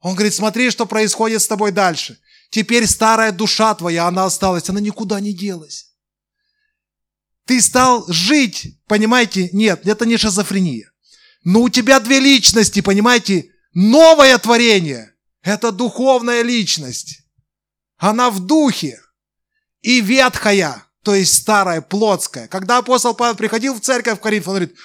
Он 0.00 0.14
говорит, 0.14 0.34
смотри, 0.34 0.70
что 0.70 0.86
происходит 0.86 1.42
с 1.42 1.48
тобой 1.48 1.72
дальше. 1.72 2.18
Теперь 2.50 2.86
старая 2.86 3.32
душа 3.32 3.74
твоя, 3.74 4.06
она 4.06 4.24
осталась, 4.24 4.68
она 4.68 4.80
никуда 4.80 5.20
не 5.20 5.32
делась. 5.32 5.92
Ты 7.44 7.60
стал 7.60 8.04
жить, 8.08 8.78
понимаете? 8.86 9.48
Нет, 9.52 9.86
это 9.86 10.06
не 10.06 10.16
шизофрения. 10.16 10.92
Но 11.44 11.62
у 11.62 11.68
тебя 11.68 12.00
две 12.00 12.20
личности, 12.20 12.80
понимаете? 12.80 13.50
Новое 13.72 14.36
творение– 14.38 15.14
это 15.42 15.72
духовная 15.72 16.42
личность. 16.42 17.22
Она 17.96 18.30
в 18.30 18.40
духе. 18.40 19.00
И 19.80 20.00
ветхая, 20.00 20.84
то 21.02 21.14
есть 21.14 21.34
старая, 21.34 21.80
плотская. 21.80 22.48
Когда 22.48 22.78
апостол 22.78 23.14
Павел 23.14 23.36
приходил 23.36 23.74
в 23.74 23.80
церковь 23.80 24.18
в 24.18 24.20
Коринф, 24.20 24.48
он 24.48 24.54
говорит, 24.54 24.76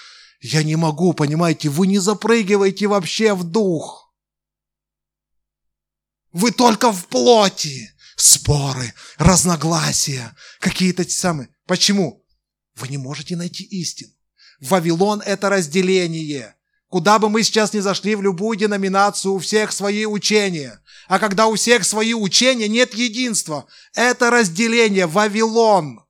я 0.42 0.64
не 0.64 0.76
могу, 0.76 1.14
понимаете, 1.14 1.70
вы 1.70 1.88
не 1.88 2.00
запрыгиваете 2.00 2.88
вообще 2.88 3.34
в 3.34 3.44
дух. 3.44 4.03
Вы 6.34 6.52
только 6.52 6.92
в 6.92 7.08
плоти. 7.08 7.92
Споры, 8.16 8.94
разногласия, 9.18 10.36
какие-то 10.60 11.06
те 11.06 11.16
самые. 11.16 11.50
Почему? 11.66 12.24
Вы 12.76 12.90
не 12.90 12.98
можете 12.98 13.36
найти 13.36 13.64
истину. 13.64 14.12
Вавилон– 14.60 15.22
это 15.26 15.50
разделение. 15.50 16.56
Куда 16.88 17.18
бы 17.18 17.30
мы 17.30 17.44
сейчас 17.44 17.74
ни 17.74 17.80
зашли, 17.80 18.16
в 18.16 18.22
любую 18.22 18.58
деноминацию, 18.58 19.34
у 19.34 19.40
всех 19.40 19.72
свои 19.72 20.06
учения. 20.06 20.80
А 21.08 21.20
когда 21.20 21.48
у 21.48 21.56
всех 21.56 21.86
свои 21.86 22.14
учения, 22.14 22.68
нет 22.68 22.94
единства. 22.94 23.68
Это 23.94 24.30
разделение, 24.30 25.08
Вавилон. 25.08 26.06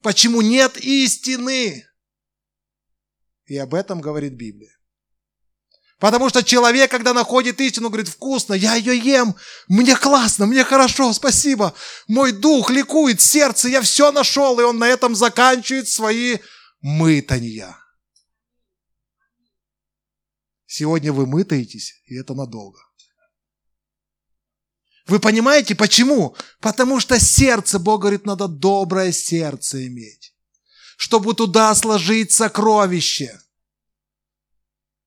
Почему 0.00 0.40
нет 0.40 0.78
истины? 0.78 1.84
И 3.46 3.56
об 3.58 3.74
этом 3.74 4.00
говорит 4.00 4.32
Библия. 4.32 4.74
Потому 6.02 6.28
что 6.28 6.42
человек, 6.42 6.90
когда 6.90 7.14
находит 7.14 7.60
истину, 7.60 7.88
говорит, 7.88 8.08
вкусно, 8.08 8.54
я 8.54 8.74
ее 8.74 8.98
ем, 8.98 9.36
мне 9.68 9.94
классно, 9.94 10.46
мне 10.46 10.64
хорошо, 10.64 11.12
спасибо. 11.12 11.76
Мой 12.08 12.32
дух 12.32 12.70
ликует, 12.70 13.20
сердце, 13.20 13.68
я 13.68 13.80
все 13.82 14.10
нашел, 14.10 14.58
и 14.58 14.64
он 14.64 14.78
на 14.78 14.88
этом 14.88 15.14
заканчивает 15.14 15.86
свои 15.88 16.38
мытанья. 16.80 17.78
Сегодня 20.66 21.12
вы 21.12 21.24
мытаетесь, 21.26 21.94
и 22.06 22.16
это 22.16 22.34
надолго. 22.34 22.80
Вы 25.06 25.20
понимаете, 25.20 25.76
почему? 25.76 26.34
Потому 26.58 26.98
что 26.98 27.20
сердце, 27.20 27.78
Бог 27.78 28.00
говорит, 28.00 28.26
надо 28.26 28.48
доброе 28.48 29.12
сердце 29.12 29.86
иметь. 29.86 30.34
чтобы 30.96 31.34
туда 31.34 31.74
сложить 31.74 32.32
сокровище. 32.32 33.40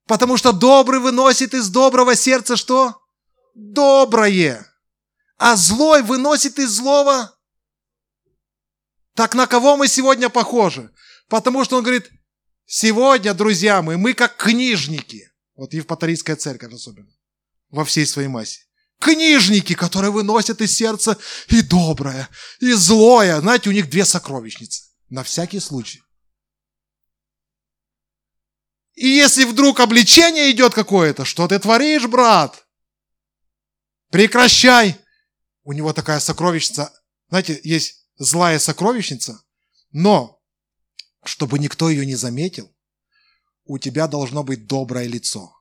Потому 0.07 0.37
что 0.37 0.51
добрый 0.51 0.99
выносит 0.99 1.53
из 1.53 1.69
доброго 1.69 2.15
сердца 2.15 2.55
что? 2.55 3.01
Доброе. 3.55 4.65
А 5.37 5.55
злой 5.55 6.03
выносит 6.03 6.59
из 6.59 6.71
злого. 6.71 7.35
Так 9.15 9.33
на 9.33 9.47
кого 9.47 9.77
мы 9.77 9.87
сегодня 9.87 10.29
похожи? 10.29 10.91
Потому 11.27 11.63
что 11.65 11.77
он 11.77 11.83
говорит, 11.83 12.09
сегодня, 12.65 13.33
друзья 13.33 13.81
мои, 13.81 13.95
мы 13.95 14.13
как 14.13 14.35
книжники. 14.37 15.31
Вот 15.55 15.73
Евпаторийская 15.73 16.35
церковь 16.35 16.73
особенно. 16.73 17.11
Во 17.69 17.83
всей 17.83 18.05
своей 18.05 18.27
массе. 18.27 18.61
Книжники, 18.99 19.73
которые 19.73 20.11
выносят 20.11 20.61
из 20.61 20.75
сердца 20.75 21.17
и 21.47 21.61
доброе, 21.61 22.29
и 22.59 22.71
злое. 22.73 23.39
Знаете, 23.39 23.69
у 23.69 23.73
них 23.73 23.89
две 23.89 24.05
сокровищницы. 24.05 24.83
На 25.09 25.23
всякий 25.23 25.59
случай. 25.59 26.04
И 28.95 29.07
если 29.07 29.43
вдруг 29.43 29.81
обличение 29.81 30.51
идет 30.51 30.73
какое-то, 30.73 31.25
что 31.25 31.47
ты 31.47 31.59
творишь, 31.59 32.07
брат? 32.07 32.65
Прекращай. 34.09 34.97
У 35.63 35.73
него 35.73 35.91
такая 35.93 36.19
сокровищница. 36.19 36.93
Знаете, 37.29 37.59
есть 37.63 38.07
злая 38.17 38.59
сокровищница, 38.59 39.43
но 39.91 40.41
чтобы 41.25 41.59
никто 41.59 41.89
ее 41.89 42.05
не 42.05 42.15
заметил, 42.15 42.73
у 43.65 43.77
тебя 43.79 44.07
должно 44.07 44.43
быть 44.43 44.67
доброе 44.67 45.07
лицо. 45.07 45.51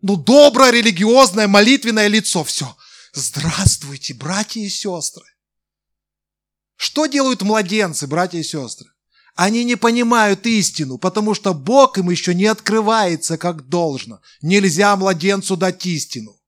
Ну, 0.00 0.16
доброе, 0.16 0.70
религиозное, 0.70 1.48
молитвенное 1.48 2.08
лицо. 2.08 2.44
Все. 2.44 2.76
Здравствуйте, 3.12 4.14
братья 4.14 4.60
и 4.60 4.68
сестры. 4.68 5.26
Что 6.76 7.06
делают 7.06 7.42
младенцы, 7.42 8.06
братья 8.06 8.38
и 8.38 8.42
сестры? 8.42 8.90
Они 9.34 9.64
не 9.64 9.76
понимают 9.76 10.46
истину, 10.46 10.98
потому 10.98 11.34
что 11.34 11.54
Бог 11.54 11.96
им 11.98 12.10
еще 12.10 12.34
не 12.34 12.46
открывается 12.46 13.38
как 13.38 13.68
должно. 13.68 14.20
Нельзя 14.42 14.94
младенцу 14.96 15.56
дать 15.56 15.86
истину. 15.86 16.38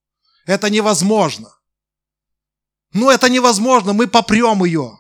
Это 0.45 0.69
невозможно. 0.69 1.51
Ну, 2.93 3.11
это 3.11 3.29
невозможно, 3.29 3.93
мы 3.93 4.07
попрем 4.07 4.65
ее. 4.65 4.99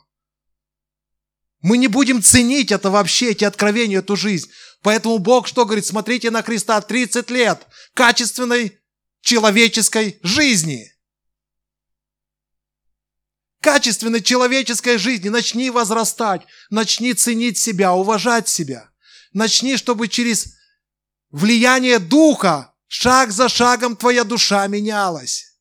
Мы 1.60 1.78
не 1.78 1.88
будем 1.88 2.22
ценить 2.22 2.72
это 2.72 2.90
вообще, 2.90 3.30
эти 3.30 3.44
откровения, 3.44 3.98
эту 3.98 4.16
жизнь. 4.16 4.50
Поэтому 4.82 5.18
Бог 5.18 5.46
что 5.46 5.64
говорит? 5.64 5.86
Смотрите 5.86 6.30
на 6.30 6.42
Христа 6.42 6.80
30 6.80 7.30
лет 7.30 7.66
качественной 7.94 8.78
человеческой 9.22 10.18
жизни. 10.22 10.93
Качественной 13.64 14.20
человеческой 14.20 14.98
жизни. 14.98 15.30
Начни 15.30 15.70
возрастать, 15.70 16.42
начни 16.68 17.14
ценить 17.14 17.56
себя, 17.56 17.94
уважать 17.94 18.46
себя. 18.46 18.90
Начни, 19.32 19.78
чтобы 19.78 20.08
через 20.08 20.54
влияние 21.30 21.98
Духа 21.98 22.74
шаг 22.88 23.32
за 23.32 23.48
шагом 23.48 23.96
твоя 23.96 24.24
душа 24.24 24.66
менялась. 24.66 25.56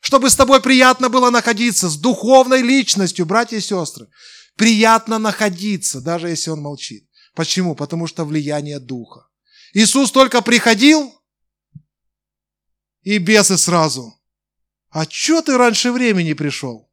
Чтобы 0.00 0.30
с 0.30 0.36
тобой 0.36 0.62
приятно 0.62 1.10
было 1.10 1.28
находиться, 1.28 1.90
с 1.90 1.98
духовной 1.98 2.62
личностью, 2.62 3.26
братья 3.26 3.58
и 3.58 3.60
сестры 3.60 4.08
приятно 4.56 5.18
находиться, 5.18 6.00
даже 6.00 6.30
если 6.30 6.48
он 6.48 6.62
молчит. 6.62 7.06
Почему? 7.34 7.74
Потому 7.74 8.06
что 8.06 8.24
влияние 8.24 8.78
Духа. 8.78 9.28
Иисус 9.74 10.10
только 10.12 10.40
приходил, 10.40 11.12
и 13.02 13.18
бесы 13.18 13.58
сразу. 13.58 14.17
А 14.90 15.04
что 15.04 15.42
ты 15.42 15.56
раньше 15.58 15.92
времени 15.92 16.32
пришел? 16.32 16.90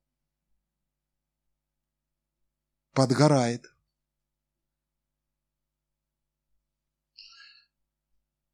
Подгорает. 2.92 3.66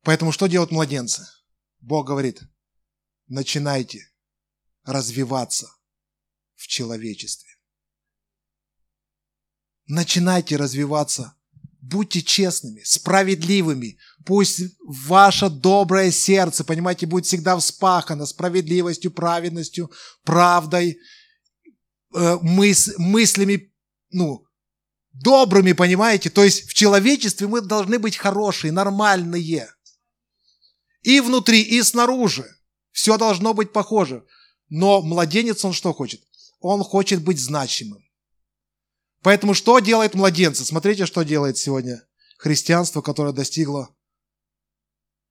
Поэтому 0.03 0.31
что 0.31 0.47
делают 0.47 0.71
младенцы? 0.71 1.27
Бог 1.79 2.07
говорит, 2.07 2.41
начинайте 3.27 4.11
развиваться 4.83 5.75
в 6.55 6.67
человечестве. 6.67 7.49
Начинайте 9.85 10.55
развиваться. 10.57 11.35
Будьте 11.81 12.21
честными, 12.21 12.83
справедливыми. 12.83 13.97
Пусть 14.23 14.61
ваше 14.85 15.49
доброе 15.49 16.11
сердце, 16.11 16.63
понимаете, 16.63 17.07
будет 17.07 17.25
всегда 17.25 17.57
вспахано 17.57 18.27
справедливостью, 18.27 19.09
праведностью, 19.09 19.91
правдой, 20.23 20.99
э, 22.13 22.37
мыс, 22.43 22.93
мыслями, 22.97 23.73
ну, 24.11 24.45
добрыми, 25.11 25.71
понимаете? 25.71 26.29
То 26.29 26.43
есть 26.43 26.69
в 26.69 26.75
человечестве 26.75 27.47
мы 27.47 27.61
должны 27.61 27.97
быть 27.97 28.15
хорошие, 28.15 28.71
нормальные. 28.71 29.67
И 31.01 31.19
внутри, 31.19 31.63
и 31.63 31.81
снаружи. 31.81 32.45
Все 32.91 33.17
должно 33.17 33.55
быть 33.55 33.73
похоже. 33.73 34.23
Но 34.69 35.01
младенец, 35.01 35.65
он 35.65 35.73
что 35.73 35.93
хочет? 35.93 36.21
Он 36.59 36.83
хочет 36.83 37.23
быть 37.23 37.39
значимым. 37.39 38.00
Поэтому 39.21 39.53
что 39.53 39.79
делает 39.79 40.15
младенцы? 40.15 40.65
Смотрите, 40.65 41.05
что 41.05 41.23
делает 41.23 41.57
сегодня 41.57 42.03
христианство, 42.37 43.01
которое 43.01 43.33
достигло 43.33 43.95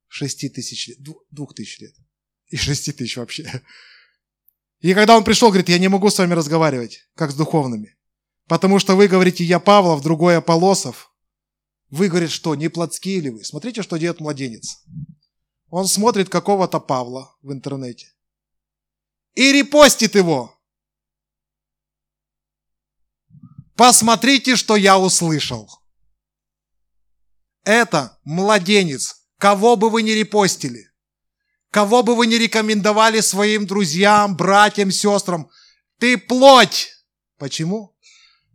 6 0.08 0.52
тысяч 0.52 0.88
лет, 0.88 0.98
2 1.00 1.46
тысяч 1.54 1.80
лет. 1.80 1.94
И 2.48 2.56
6 2.56 2.96
тысяч 2.96 3.16
вообще. 3.16 3.62
И 4.80 4.94
когда 4.94 5.16
он 5.16 5.24
пришел, 5.24 5.48
говорит, 5.48 5.68
я 5.68 5.78
не 5.78 5.88
могу 5.88 6.08
с 6.08 6.18
вами 6.18 6.34
разговаривать, 6.34 7.08
как 7.14 7.32
с 7.32 7.34
духовными. 7.34 7.96
Потому 8.46 8.78
что 8.78 8.96
вы 8.96 9.08
говорите, 9.08 9.44
я 9.44 9.60
Павлов, 9.60 10.02
другой 10.02 10.36
Аполосов. 10.36 11.12
Вы, 11.88 12.08
говорит, 12.08 12.30
что, 12.30 12.54
не 12.54 12.68
плотские 12.68 13.20
ли 13.20 13.30
вы? 13.30 13.44
Смотрите, 13.44 13.82
что 13.82 13.96
делает 13.96 14.20
младенец. 14.20 14.82
Он 15.68 15.86
смотрит 15.86 16.28
какого-то 16.28 16.80
Павла 16.80 17.36
в 17.42 17.52
интернете. 17.52 18.12
И 19.34 19.52
репостит 19.52 20.14
его. 20.14 20.59
Посмотрите, 23.80 24.56
что 24.56 24.76
я 24.76 24.98
услышал. 24.98 25.66
Это 27.64 28.18
младенец, 28.24 29.22
кого 29.38 29.74
бы 29.76 29.88
вы 29.88 30.02
ни 30.02 30.10
репостили, 30.10 30.90
кого 31.70 32.02
бы 32.02 32.14
вы 32.14 32.26
ни 32.26 32.34
рекомендовали 32.34 33.22
своим 33.22 33.66
друзьям, 33.66 34.36
братьям, 34.36 34.90
сестрам, 34.90 35.48
ты 35.98 36.18
плоть. 36.18 36.90
Почему? 37.38 37.96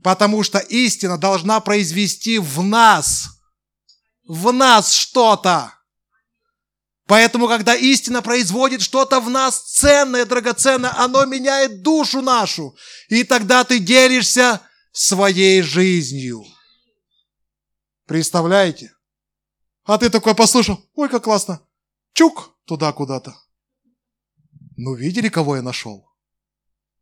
Потому 0.03 0.43
что 0.43 0.59
истина 0.59 1.17
должна 1.17 1.59
произвести 1.59 2.37
в 2.37 2.61
нас, 2.61 3.29
в 4.27 4.53
нас 4.53 4.93
что-то. 4.93 5.73
Поэтому, 7.07 7.47
когда 7.47 7.73
истина 7.73 8.21
производит 8.21 8.83
что-то 8.83 9.19
в 9.19 9.31
нас 9.31 9.59
ценное, 9.71 10.25
драгоценное, 10.25 10.95
оно 10.95 11.25
меняет 11.25 11.81
душу 11.81 12.21
нашу. 12.21 12.77
И 13.09 13.23
тогда 13.23 13.63
ты 13.63 13.79
делишься 13.79 14.61
своей 14.95 15.61
жизнью. 15.61 16.45
Представляете? 18.05 18.95
А 19.83 19.97
ты 19.97 20.09
такой 20.09 20.35
послушал, 20.35 20.83
ой, 20.93 21.09
как 21.09 21.25
классно, 21.25 21.61
чук, 22.13 22.57
туда 22.65 22.93
куда-то. 22.93 23.35
Ну, 24.77 24.95
видели, 24.95 25.27
кого 25.27 25.57
я 25.57 25.61
нашел? 25.61 26.09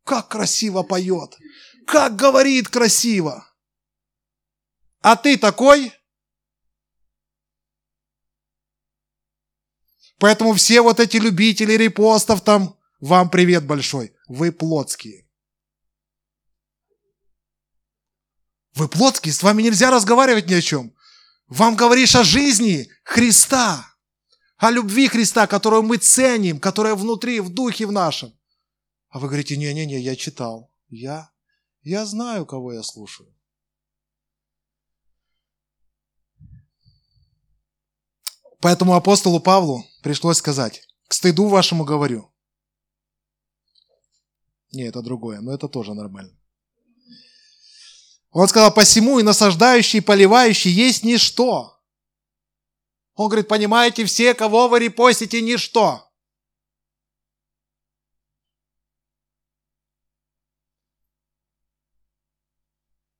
Как 0.02 0.28
красиво 0.28 0.82
поет, 0.82 1.38
как 1.86 2.16
говорит 2.16 2.68
красиво. 2.68 3.46
А 5.00 5.16
ты 5.16 5.38
такой? 5.38 5.92
Поэтому 10.18 10.52
все 10.54 10.82
вот 10.82 10.98
эти 10.98 11.16
любители 11.18 11.74
репостов 11.74 12.42
там, 12.42 12.76
вам 13.00 13.30
привет 13.30 13.66
большой. 13.66 14.14
Вы 14.26 14.50
плотские. 14.50 15.23
Вы 18.74 18.88
плотские, 18.88 19.32
с 19.32 19.42
вами 19.42 19.62
нельзя 19.62 19.90
разговаривать 19.90 20.48
ни 20.48 20.54
о 20.54 20.60
чем. 20.60 20.94
Вам 21.46 21.76
говоришь 21.76 22.16
о 22.16 22.24
жизни 22.24 22.88
Христа, 23.04 23.86
о 24.56 24.70
любви 24.70 25.06
Христа, 25.08 25.46
которую 25.46 25.82
мы 25.82 25.98
ценим, 25.98 26.58
которая 26.58 26.94
внутри, 26.94 27.40
в 27.40 27.50
духе 27.50 27.86
в 27.86 27.92
нашем. 27.92 28.36
А 29.10 29.20
вы 29.20 29.28
говорите, 29.28 29.56
не-не-не, 29.56 30.00
я 30.00 30.16
читал. 30.16 30.72
Я, 30.88 31.30
я 31.82 32.04
знаю, 32.04 32.46
кого 32.46 32.72
я 32.72 32.82
слушаю. 32.82 33.32
Поэтому 38.60 38.94
апостолу 38.94 39.40
Павлу 39.40 39.84
пришлось 40.02 40.38
сказать, 40.38 40.88
к 41.06 41.12
стыду 41.12 41.48
вашему 41.48 41.84
говорю. 41.84 42.32
Не, 44.72 44.84
это 44.84 45.02
другое, 45.02 45.40
но 45.40 45.54
это 45.54 45.68
тоже 45.68 45.94
нормально. 45.94 46.36
Он 48.34 48.48
сказал, 48.48 48.74
посему 48.74 49.20
и 49.20 49.22
насаждающий, 49.22 50.00
и 50.00 50.02
поливающий 50.02 50.72
есть 50.72 51.04
ничто. 51.04 51.80
Он 53.14 53.28
говорит, 53.28 53.46
понимаете, 53.46 54.04
все, 54.06 54.34
кого 54.34 54.66
вы 54.66 54.80
репостите, 54.80 55.40
ничто. 55.40 56.12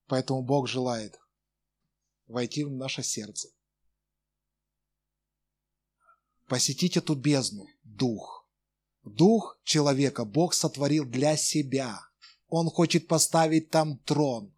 Поэтому 0.08 0.42
Бог 0.42 0.66
желает 0.66 1.20
войти 2.26 2.64
в 2.64 2.72
наше 2.72 3.04
сердце. 3.04 3.50
Посетить 6.48 6.96
эту 6.96 7.14
бездну, 7.14 7.68
дух. 7.84 8.48
Дух 9.04 9.60
человека 9.62 10.24
Бог 10.24 10.54
сотворил 10.54 11.04
для 11.04 11.36
себя. 11.36 12.00
Он 12.48 12.68
хочет 12.68 13.06
поставить 13.06 13.70
там 13.70 13.98
трон. 13.98 14.53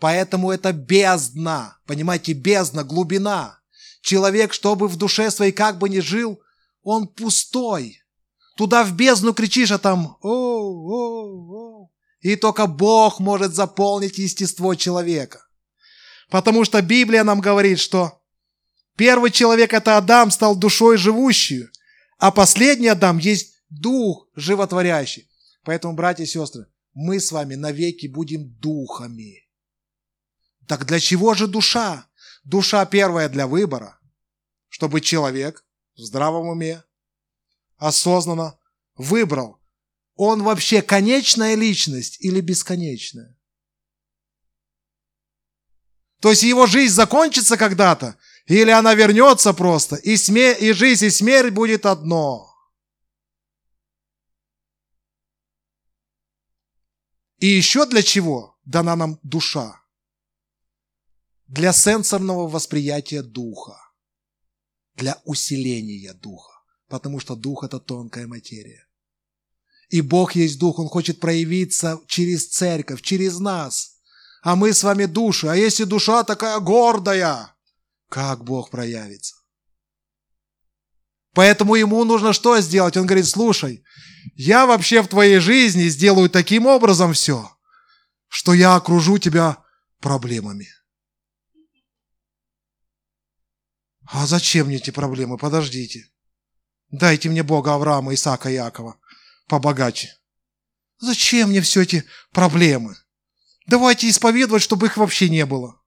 Поэтому 0.00 0.50
это 0.50 0.72
бездна, 0.72 1.76
понимаете, 1.86 2.32
бездна, 2.32 2.84
глубина. 2.84 3.60
Человек, 4.00 4.54
чтобы 4.54 4.88
в 4.88 4.96
душе 4.96 5.30
своей 5.30 5.52
как 5.52 5.78
бы 5.78 5.90
ни 5.90 6.00
жил, 6.00 6.40
он 6.82 7.06
пустой. 7.06 8.02
Туда 8.56 8.82
в 8.82 8.96
бездну 8.96 9.34
кричишь, 9.34 9.70
а 9.70 9.78
там 9.78 10.16
о, 10.22 10.28
о, 10.28 11.84
о. 11.84 11.90
И 12.20 12.34
только 12.36 12.66
Бог 12.66 13.20
может 13.20 13.54
заполнить 13.54 14.16
естество 14.16 14.74
человека. 14.74 15.46
Потому 16.30 16.64
что 16.64 16.80
Библия 16.80 17.22
нам 17.22 17.40
говорит, 17.40 17.78
что 17.78 18.22
первый 18.96 19.30
человек, 19.30 19.74
это 19.74 19.98
Адам, 19.98 20.30
стал 20.30 20.56
душой 20.56 20.96
живущей, 20.96 21.68
а 22.18 22.30
последний 22.30 22.88
Адам 22.88 23.18
есть 23.18 23.54
дух 23.68 24.28
животворящий. 24.34 25.28
Поэтому, 25.64 25.94
братья 25.94 26.24
и 26.24 26.26
сестры, 26.26 26.66
мы 26.94 27.20
с 27.20 27.32
вами 27.32 27.54
навеки 27.54 28.06
будем 28.06 28.48
духами. 28.60 29.49
Так 30.70 30.86
для 30.86 31.00
чего 31.00 31.34
же 31.34 31.48
душа? 31.48 32.06
Душа 32.44 32.86
первая 32.86 33.28
для 33.28 33.48
выбора, 33.48 33.98
чтобы 34.68 35.00
человек 35.00 35.64
в 35.96 36.00
здравом 36.00 36.46
уме 36.46 36.84
осознанно 37.76 38.56
выбрал, 38.94 39.60
он 40.14 40.44
вообще 40.44 40.80
конечная 40.80 41.56
личность 41.56 42.20
или 42.20 42.40
бесконечная. 42.40 43.36
То 46.20 46.30
есть 46.30 46.44
его 46.44 46.66
жизнь 46.66 46.94
закончится 46.94 47.56
когда-то, 47.56 48.16
или 48.46 48.70
она 48.70 48.94
вернется 48.94 49.52
просто, 49.52 49.96
и, 49.96 50.16
сме... 50.16 50.56
и 50.56 50.72
жизнь, 50.72 51.06
и 51.06 51.10
смерть 51.10 51.52
будет 51.52 51.84
одно. 51.84 52.48
И 57.38 57.48
еще 57.48 57.86
для 57.86 58.04
чего 58.04 58.56
дана 58.64 58.94
нам 58.94 59.18
душа? 59.24 59.80
Для 61.50 61.72
сенсорного 61.72 62.48
восприятия 62.48 63.22
духа, 63.22 63.76
для 64.94 65.20
усиления 65.24 66.14
духа, 66.14 66.52
потому 66.88 67.18
что 67.18 67.34
дух– 67.34 67.64
это 67.64 67.80
тонкая 67.80 68.28
материя. 68.28 68.86
И 69.88 70.00
Бог 70.00 70.36
есть 70.36 70.60
дух, 70.60 70.78
Он 70.78 70.86
хочет 70.86 71.18
проявиться 71.18 71.98
через 72.06 72.48
церковь, 72.48 73.02
через 73.02 73.40
нас. 73.40 73.96
А 74.42 74.54
мы 74.54 74.72
с 74.72 74.84
вами 74.84 75.06
души. 75.06 75.48
А 75.48 75.56
если 75.56 75.82
душа 75.82 76.22
такая 76.22 76.60
гордая, 76.60 77.52
как 78.08 78.44
Бог 78.44 78.70
проявится? 78.70 79.34
Поэтому 81.34 81.74
ему 81.74 82.04
нужно 82.04 82.32
что 82.32 82.60
сделать? 82.60 82.96
Он 82.96 83.06
говорит, 83.06 83.26
слушай, 83.26 83.82
я 84.36 84.66
вообще 84.66 85.02
в 85.02 85.08
твоей 85.08 85.40
жизни 85.40 85.88
сделаю 85.88 86.30
таким 86.30 86.66
образом 86.66 87.12
все, 87.12 87.50
что 88.28 88.54
я 88.54 88.76
окружу 88.76 89.18
тебя 89.18 89.58
проблемами. 89.98 90.68
А 94.12 94.26
зачем 94.26 94.66
мне 94.66 94.76
эти 94.76 94.90
проблемы? 94.90 95.38
Подождите. 95.38 96.10
Дайте 96.90 97.28
мне 97.28 97.44
Бога 97.44 97.74
Авраама, 97.74 98.12
Исаака 98.12 98.50
и 98.50 98.54
Якова 98.54 98.98
побогаче. 99.46 100.16
Зачем 100.98 101.50
мне 101.50 101.60
все 101.60 101.82
эти 101.82 102.04
проблемы? 102.30 102.96
Давайте 103.66 104.08
исповедовать, 104.08 104.62
чтобы 104.62 104.86
их 104.86 104.96
вообще 104.96 105.28
не 105.28 105.46
было. 105.46 105.80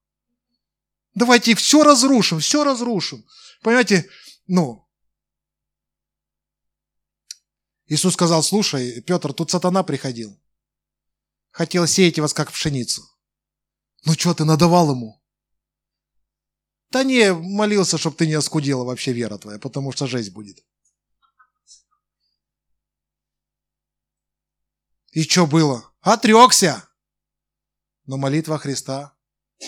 Давайте 1.16 1.56
все 1.56 1.84
разрушим, 1.84 2.40
все 2.40 2.64
разрушим. 2.64 3.26
Понимаете, 3.62 4.10
ну, 4.48 4.88
Иисус 7.88 8.14
сказал, 8.14 8.42
слушай, 8.42 9.02
Петр, 9.02 9.34
тут 9.34 9.52
сатана 9.52 9.84
приходил. 9.84 10.38
Хотел 11.52 11.86
сеять 11.88 12.20
вас, 12.20 12.34
как 12.34 12.52
пшеницу. 12.52 13.04
Ну 14.06 14.14
что 14.14 14.34
ты 14.34 14.46
надавал 14.46 14.92
ему? 14.92 15.23
Да 16.94 17.04
не, 17.04 17.34
молился, 17.34 17.98
чтобы 17.98 18.18
ты 18.18 18.28
не 18.28 18.36
оскудела 18.36 18.84
вообще 18.84 19.14
вера 19.14 19.40
твоя, 19.40 19.58
потому 19.58 19.92
что 19.92 20.06
жесть 20.06 20.32
будет. 20.32 20.64
И 25.12 25.24
что 25.24 25.48
было? 25.48 25.92
Отрекся. 26.02 26.88
Но 28.06 28.18
молитва 28.18 28.60
Христа 28.60 29.18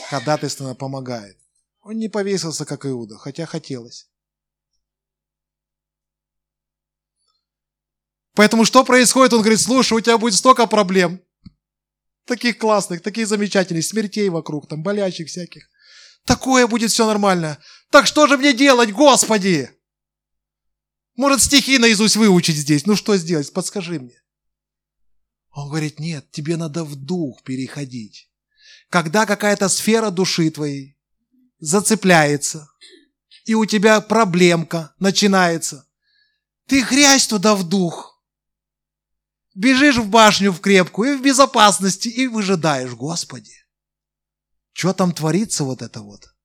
ходатайственно 0.10 0.76
помогает. 0.76 1.40
Он 1.82 1.98
не 1.98 2.10
повесился, 2.10 2.64
как 2.64 2.86
Иуда, 2.86 3.18
хотя 3.18 3.48
хотелось. 3.48 4.08
Поэтому 8.36 8.66
что 8.66 8.86
происходит? 8.86 9.34
Он 9.34 9.40
говорит, 9.40 9.62
слушай, 9.62 9.94
у 9.94 10.02
тебя 10.02 10.20
будет 10.20 10.36
столько 10.36 10.68
проблем. 10.68 11.20
Таких 12.26 12.60
классных, 12.60 13.02
таких 13.02 13.28
замечательных, 13.28 13.84
смертей 13.84 14.30
вокруг, 14.30 14.68
там, 14.68 14.84
болящих 14.84 15.28
всяких. 15.28 15.68
Такое 16.26 16.68
будет 16.68 16.92
все 16.92 17.06
нормально. 17.06 17.60
Так 17.92 18.08
что 18.08 18.28
же 18.28 18.38
мне 18.38 18.54
делать, 18.54 18.92
Господи? 18.92 19.72
Может, 21.16 21.42
стихи 21.42 21.78
наизусть 21.78 22.18
выучить 22.18 22.58
здесь? 22.58 22.86
Ну 22.86 22.96
что 22.96 23.16
сделать? 23.16 23.54
Подскажи 23.54 24.00
мне. 24.00 24.22
Он 25.52 25.70
говорит, 25.70 26.00
нет, 26.00 26.30
тебе 26.32 26.58
надо 26.58 26.84
в 26.84 26.96
дух 26.96 27.42
переходить. 27.44 28.30
Когда 28.90 29.26
какая-то 29.26 29.70
сфера 29.70 30.10
души 30.10 30.50
твоей 30.50 30.98
зацепляется, 31.60 32.70
и 33.46 33.54
у 33.54 33.66
тебя 33.66 34.02
проблемка 34.02 34.94
начинается, 35.00 35.88
ты 36.68 36.82
грязь 36.82 37.28
туда 37.28 37.56
в 37.56 37.64
дух. 37.64 38.22
Бежишь 39.54 39.98
в 39.98 40.10
башню 40.10 40.52
в 40.52 40.60
крепкую 40.60 41.14
и 41.14 41.18
в 41.18 41.22
безопасности, 41.22 42.10
и 42.10 42.28
выжидаешь, 42.28 42.92
Господи. 42.92 43.65
Что 44.76 44.92
там 44.92 45.14
творится 45.14 45.64
вот 45.64 45.82
это 45.82 46.02
вот? 46.02 46.36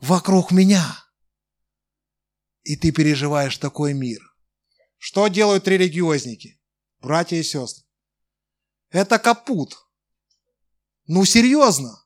Вокруг 0.00 0.52
меня. 0.52 1.02
И 2.62 2.76
ты 2.76 2.92
переживаешь 2.92 3.56
такой 3.56 3.94
мир. 3.94 4.20
Что 4.98 5.28
делают 5.28 5.66
религиозники, 5.66 6.60
братья 7.00 7.36
и 7.38 7.42
сестры? 7.42 7.86
Это 8.90 9.18
капут. 9.18 9.78
Ну, 11.06 11.24
серьезно. 11.24 12.04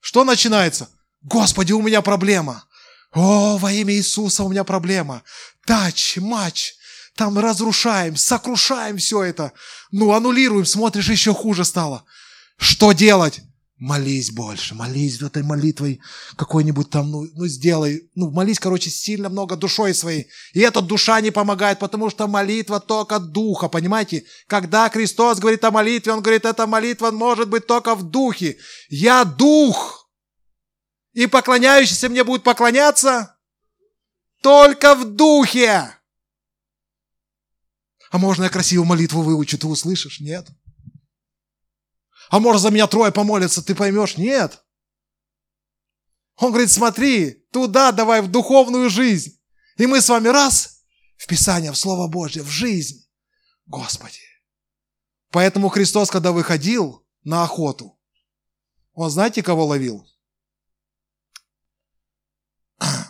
Что 0.00 0.22
начинается? 0.24 0.90
Господи, 1.22 1.72
у 1.72 1.80
меня 1.80 2.02
проблема. 2.02 2.68
О, 3.12 3.56
во 3.56 3.72
имя 3.72 3.94
Иисуса 3.94 4.44
у 4.44 4.50
меня 4.50 4.64
проблема. 4.64 5.22
Тач, 5.64 6.18
матч. 6.18 6.74
Там 7.16 7.38
разрушаем, 7.38 8.16
сокрушаем 8.16 8.98
все 8.98 9.22
это. 9.22 9.54
Ну, 9.90 10.12
аннулируем, 10.12 10.66
смотришь, 10.66 11.08
еще 11.08 11.32
хуже 11.32 11.64
стало. 11.64 12.04
Что 12.58 12.92
делать? 12.92 13.40
Молись 13.78 14.32
больше, 14.32 14.74
молись 14.74 15.22
этой 15.22 15.44
молитвой 15.44 16.00
какой-нибудь 16.36 16.90
там, 16.90 17.12
ну, 17.12 17.28
ну 17.34 17.46
сделай, 17.46 18.10
ну 18.16 18.28
молись, 18.28 18.58
короче, 18.58 18.90
сильно 18.90 19.28
много 19.28 19.54
душой 19.54 19.94
своей. 19.94 20.26
И 20.52 20.58
эта 20.58 20.80
душа 20.80 21.20
не 21.20 21.30
помогает, 21.30 21.78
потому 21.78 22.10
что 22.10 22.26
молитва 22.26 22.80
только 22.80 23.20
духа, 23.20 23.68
понимаете? 23.68 24.24
Когда 24.48 24.90
Христос 24.90 25.38
говорит 25.38 25.62
о 25.62 25.70
молитве, 25.70 26.12
Он 26.12 26.22
говорит, 26.22 26.44
эта 26.44 26.66
молитва 26.66 27.12
может 27.12 27.48
быть 27.48 27.68
только 27.68 27.94
в 27.94 28.02
духе. 28.02 28.58
Я 28.88 29.24
дух, 29.24 30.10
и 31.12 31.26
поклоняющийся 31.26 32.08
мне 32.08 32.24
будет 32.24 32.42
поклоняться 32.42 33.36
только 34.42 34.96
в 34.96 35.04
духе. 35.04 35.94
А 38.10 38.18
можно 38.18 38.44
я 38.44 38.50
красивую 38.50 38.86
молитву 38.86 39.22
выучу, 39.22 39.58
ты 39.58 39.66
услышишь? 39.66 40.20
Нет. 40.20 40.48
А 42.30 42.40
может 42.40 42.62
за 42.62 42.70
меня 42.70 42.86
трое 42.86 43.10
помолятся, 43.10 43.62
ты 43.62 43.74
поймешь? 43.74 44.16
Нет. 44.16 44.64
Он 46.36 46.50
говорит, 46.50 46.70
смотри, 46.70 47.46
туда 47.52 47.90
давай 47.92 48.22
в 48.22 48.30
духовную 48.30 48.90
жизнь. 48.90 49.40
И 49.76 49.86
мы 49.86 50.00
с 50.00 50.08
вами 50.08 50.28
раз 50.28 50.84
в 51.16 51.26
Писание, 51.26 51.72
в 51.72 51.78
Слово 51.78 52.06
Божье, 52.06 52.42
в 52.42 52.48
жизнь. 52.48 53.08
Господи. 53.66 54.20
Поэтому 55.30 55.68
Христос, 55.68 56.10
когда 56.10 56.32
выходил 56.32 57.06
на 57.22 57.44
охоту, 57.44 57.98
он 58.92 59.10
знаете, 59.10 59.42
кого 59.42 59.66
ловил? 59.66 60.06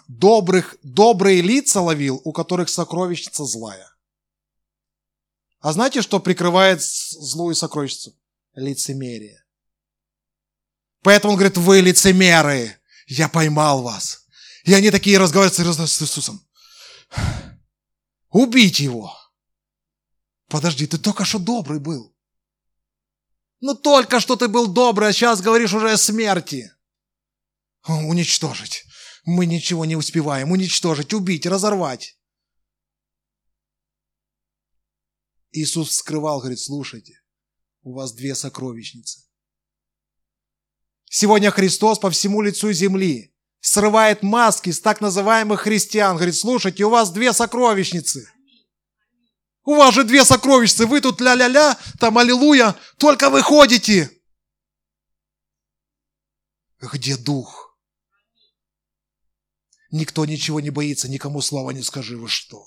Добрых, 0.07 0.77
добрые 0.83 1.43
лица 1.43 1.81
ловил, 1.81 2.21
у 2.25 2.33
которых 2.33 2.69
сокровищница 2.69 3.45
злая. 3.45 3.89
А 5.61 5.73
знаете, 5.73 6.03
что 6.03 6.19
прикрывает 6.19 6.83
злую 6.83 7.55
сокровищницу? 7.55 8.17
Лицемерие. 8.55 9.45
Поэтому 11.03 11.33
он 11.33 11.39
говорит, 11.39 11.57
вы 11.57 11.81
лицемеры, 11.81 12.79
я 13.07 13.29
поймал 13.29 13.83
вас. 13.83 14.27
И 14.65 14.75
они 14.75 14.91
такие 14.91 15.19
разговаривают 15.19 15.55
с 15.89 16.03
Иисусом. 16.03 16.47
Убить 18.31 18.81
его. 18.81 19.15
Подожди, 20.49 20.87
ты 20.87 20.99
только 20.99 21.25
что 21.25 21.39
добрый 21.39 21.81
был. 21.81 22.15
Ну 23.61 23.75
только 23.75 24.21
что 24.21 24.37
ты 24.37 24.49
был 24.49 24.69
добрый, 24.69 25.09
а 25.09 25.13
сейчас 25.13 25.41
говоришь 25.41 25.73
уже 25.73 25.91
о 25.91 25.97
смерти. 25.97 26.73
Уничтожить. 27.87 28.85
Мы 29.25 29.47
ничего 29.47 29.85
не 29.85 29.97
успеваем. 29.97 30.51
Уничтожить, 30.53 31.13
убить, 31.13 31.47
разорвать. 31.47 32.19
Иисус 35.51 35.89
вскрывал, 35.89 36.41
говорит, 36.41 36.61
слушайте, 36.61 37.18
у 37.89 37.95
вас 37.95 38.13
две 38.13 38.35
сокровищницы. 38.35 39.21
Сегодня 41.07 41.51
Христос 41.51 41.99
по 41.99 42.11
всему 42.11 42.43
лицу 42.43 42.71
земли 42.73 43.35
срывает 43.61 44.23
маски 44.23 44.71
с 44.71 44.81
так 44.81 45.01
называемых 45.01 45.63
христиан. 45.63 46.17
Говорит, 46.17 46.37
слушайте, 46.37 46.85
у 46.85 46.91
вас 46.91 47.11
две 47.11 47.33
сокровищницы. 47.33 48.31
У 49.65 49.75
вас 49.75 49.95
же 49.95 50.05
две 50.05 50.25
сокровищницы, 50.25 50.87
вы 50.87 51.01
тут 51.01 51.21
ля-ля-ля, 51.21 51.79
там 51.99 52.19
аллилуйя, 52.19 52.77
только 52.99 53.31
вы 53.31 53.43
ходите. 53.43 54.11
Где 56.81 57.17
дух? 57.17 57.79
Никто 59.91 60.27
ничего 60.27 60.61
не 60.61 60.71
боится, 60.71 61.09
никому 61.09 61.41
слова 61.41 61.71
не 61.71 61.83
скажи, 61.83 62.19
вы 62.19 62.29
что? 62.29 62.67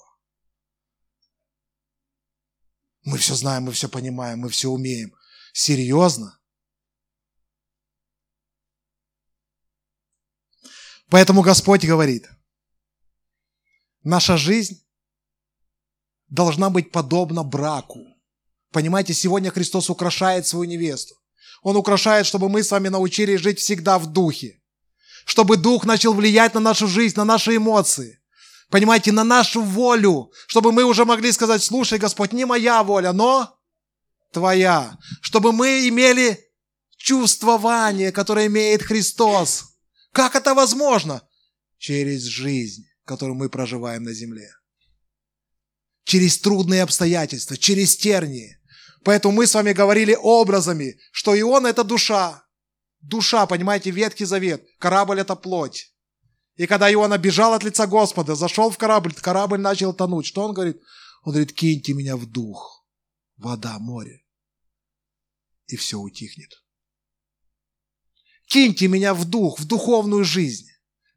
Мы 3.04 3.18
все 3.18 3.36
знаем, 3.36 3.64
мы 3.64 3.72
все 3.72 3.90
понимаем, 3.90 4.40
мы 4.40 4.50
все 4.50 4.70
умеем. 4.70 5.14
Серьезно? 5.54 6.40
Поэтому 11.10 11.42
Господь 11.42 11.84
говорит, 11.84 12.30
наша 14.04 14.38
жизнь 14.38 14.86
должна 16.30 16.70
быть 16.70 16.92
подобна 16.92 17.44
браку. 17.44 18.06
Понимаете, 18.72 19.14
сегодня 19.14 19.52
Христос 19.52 19.90
украшает 19.90 20.48
свою 20.48 20.70
невесту. 20.70 21.16
Он 21.62 21.76
украшает, 21.76 22.26
чтобы 22.26 22.48
мы 22.48 22.64
с 22.64 22.72
вами 22.72 22.88
научились 22.88 23.42
жить 23.42 23.60
всегда 23.60 24.00
в 24.00 24.08
духе. 24.08 24.62
Чтобы 25.26 25.58
дух 25.58 25.86
начал 25.86 26.14
влиять 26.14 26.54
на 26.54 26.62
нашу 26.62 26.88
жизнь, 26.88 27.18
на 27.18 27.26
наши 27.26 27.58
эмоции. 27.58 28.21
Понимаете, 28.72 29.12
на 29.12 29.26
нашу 29.26 29.62
волю. 29.62 30.32
Чтобы 30.48 30.72
мы 30.72 30.86
уже 30.86 31.04
могли 31.04 31.32
сказать, 31.34 31.62
слушай, 31.62 32.00
Господь, 32.00 32.32
не 32.32 32.46
моя 32.46 32.82
воля, 32.84 33.12
но 33.12 33.60
твоя. 34.32 34.98
Чтобы 35.22 35.52
мы 35.52 35.88
имели 35.90 36.40
чувствование, 36.96 38.14
которое 38.14 38.48
имеет 38.48 38.82
Христос. 38.82 39.66
Как 40.14 40.36
это 40.36 40.54
возможно? 40.54 41.22
Через 41.78 42.24
жизнь, 42.24 42.86
которую 43.06 43.36
мы 43.36 43.50
проживаем 43.50 44.04
на 44.04 44.14
земле. 44.14 44.50
Через 46.06 46.40
трудные 46.40 46.84
обстоятельства, 46.84 47.58
через 47.58 47.98
тернии. 47.98 48.58
Поэтому 49.04 49.34
мы 49.34 49.48
с 49.48 49.54
вами 49.54 49.74
говорили 49.74 50.18
образами, 50.20 50.98
что 51.12 51.36
и 51.36 51.42
он 51.42 51.66
это 51.66 51.84
душа. 51.84 52.44
Душа, 53.02 53.46
понимаете, 53.48 53.92
Ветхий 53.92 54.26
Завет. 54.26 54.66
Корабль– 54.80 55.20
это 55.22 55.36
плоть. 55.36 55.92
И 56.62 56.68
когда 56.68 56.94
Иона 56.94 57.18
бежал 57.18 57.56
от 57.56 57.64
лица 57.64 57.88
Господа, 57.88 58.36
зашел 58.36 58.70
в 58.70 58.78
корабль, 58.78 59.16
корабль 59.16 59.60
начал 59.60 59.94
тонуть. 59.94 60.28
Что 60.28 60.44
он 60.44 60.54
говорит? 60.54 60.80
Он 61.24 61.34
говорит, 61.34 61.54
киньте 61.54 61.94
меня 61.94 62.16
в 62.16 62.28
дух. 62.28 62.86
Вода, 63.38 63.80
море. 63.80 64.24
И 65.66 65.76
все 65.76 65.98
утихнет. 65.98 66.52
Киньте 68.46 68.88
меня 68.88 69.16
в 69.16 69.26
дух, 69.26 69.60
в 69.60 69.66
духовную 69.66 70.24
жизнь. 70.24 70.68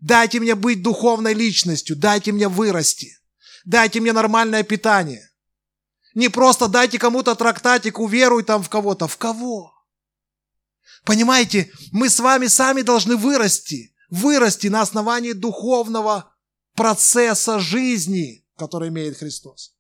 Дайте 0.00 0.40
мне 0.40 0.54
быть 0.54 0.83
духовной 0.83 1.35
личностью, 1.35 1.94
дайте 1.94 2.33
мне 2.33 2.48
вырасти. 2.48 3.14
Дайте 3.66 4.00
мне 4.00 4.14
нормальное 4.14 4.62
питание. 4.62 5.28
Не 6.14 6.30
просто 6.30 6.68
дайте 6.68 6.98
кому-то 6.98 7.35
трактатик, 7.35 7.98
уверуй 7.98 8.44
там 8.44 8.62
в 8.62 8.70
кого-то. 8.70 9.09
В 9.09 9.18
кого? 9.18 9.74
Понимаете, 11.04 11.70
мы 11.92 12.09
с 12.09 12.18
вами 12.18 12.46
сами 12.46 12.80
должны 12.80 13.18
вырасти. 13.18 13.93
Вырасти 14.14 14.68
на 14.68 14.83
основании 14.83 15.33
духовного 15.33 16.33
процесса 16.77 17.59
жизни, 17.59 18.46
который 18.57 18.88
имеет 18.90 19.16
Христос. 19.16 19.74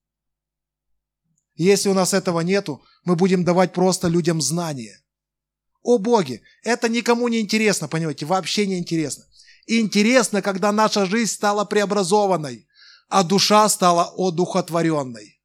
Если 1.54 1.88
у 1.88 1.94
нас 1.94 2.12
этого 2.14 2.40
нету, 2.40 2.82
мы 3.04 3.14
будем 3.14 3.44
давать 3.44 3.72
просто 3.72 4.08
людям 4.08 4.42
знания 4.42 5.00
о 5.82 5.98
Боге. 5.98 6.42
Это 6.64 6.88
никому 6.88 7.28
не 7.28 7.40
интересно, 7.40 7.86
понимаете, 7.86 8.26
вообще 8.26 8.66
не 8.66 8.76
интересно. 8.76 9.24
Интересно, 9.68 10.42
когда 10.42 10.72
наша 10.72 11.06
жизнь 11.06 11.32
стала 11.32 11.64
преобразованной, 11.64 12.66
а 13.08 13.22
душа 13.22 13.68
стала 13.68 14.12
одухотворенной. 14.16 15.40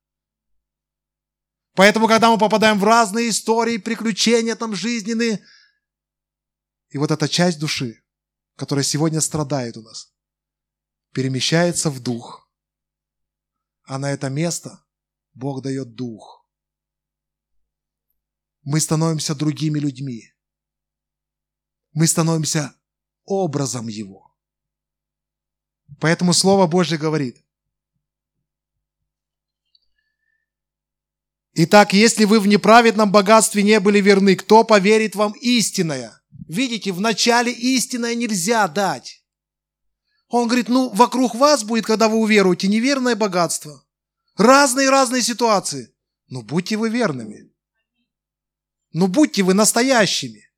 Поэтому, 1.75 2.07
когда 2.07 2.31
мы 2.31 2.39
попадаем 2.39 2.79
в 2.79 2.83
разные 2.83 3.29
истории, 3.29 3.77
приключения 3.77 4.55
там 4.55 4.73
жизненные, 4.73 5.45
и 6.89 6.97
вот 6.97 7.11
эта 7.11 7.29
часть 7.29 7.59
души, 7.59 7.98
которая 8.59 8.83
сегодня 8.83 9.21
страдает 9.21 9.75
у 9.77 9.81
нас, 9.81 10.13
перемещается 11.13 11.89
в 11.89 11.99
дух. 11.99 12.47
А 13.85 13.97
на 13.97 14.11
это 14.11 14.29
место 14.29 14.85
Бог 15.33 15.63
дает 15.63 15.95
дух 15.95 16.39
мы 18.69 18.79
становимся 18.79 19.33
другими 19.33 19.79
людьми. 19.79 20.31
Мы 21.93 22.05
становимся 22.05 22.75
образом 23.25 23.87
Его. 23.87 24.35
Поэтому 25.99 26.33
Слово 26.33 26.67
Божье 26.67 26.99
говорит. 26.99 27.43
Итак, 31.53 31.93
если 31.93 32.25
вы 32.25 32.39
в 32.39 32.45
неправедном 32.45 33.11
богатстве 33.11 33.63
не 33.63 33.79
были 33.79 33.99
верны, 33.99 34.35
кто 34.35 34.63
поверит 34.63 35.15
вам 35.15 35.33
истинное? 35.41 36.18
Видите, 36.49 36.91
в 36.91 36.99
начале 36.99 37.51
истинное 37.51 38.15
нельзя 38.15 38.67
дать. 38.67 39.23
Он 40.29 40.47
говорит, 40.47 40.67
ну, 40.67 40.89
вокруг 40.89 41.35
вас 41.35 41.63
будет, 41.63 41.85
когда 41.85 42.09
вы 42.09 42.17
уверуете, 42.17 42.67
неверное 42.67 43.15
богатство. 43.15 43.85
Разные-разные 44.35 45.21
ситуации. 45.21 45.93
Но 46.27 46.41
будьте 46.41 46.75
вы 46.75 46.89
верными. 46.89 47.51
Ну 48.93 49.05
будьте 49.05 49.43
вы 49.43 49.53
настоящими. 49.53 50.49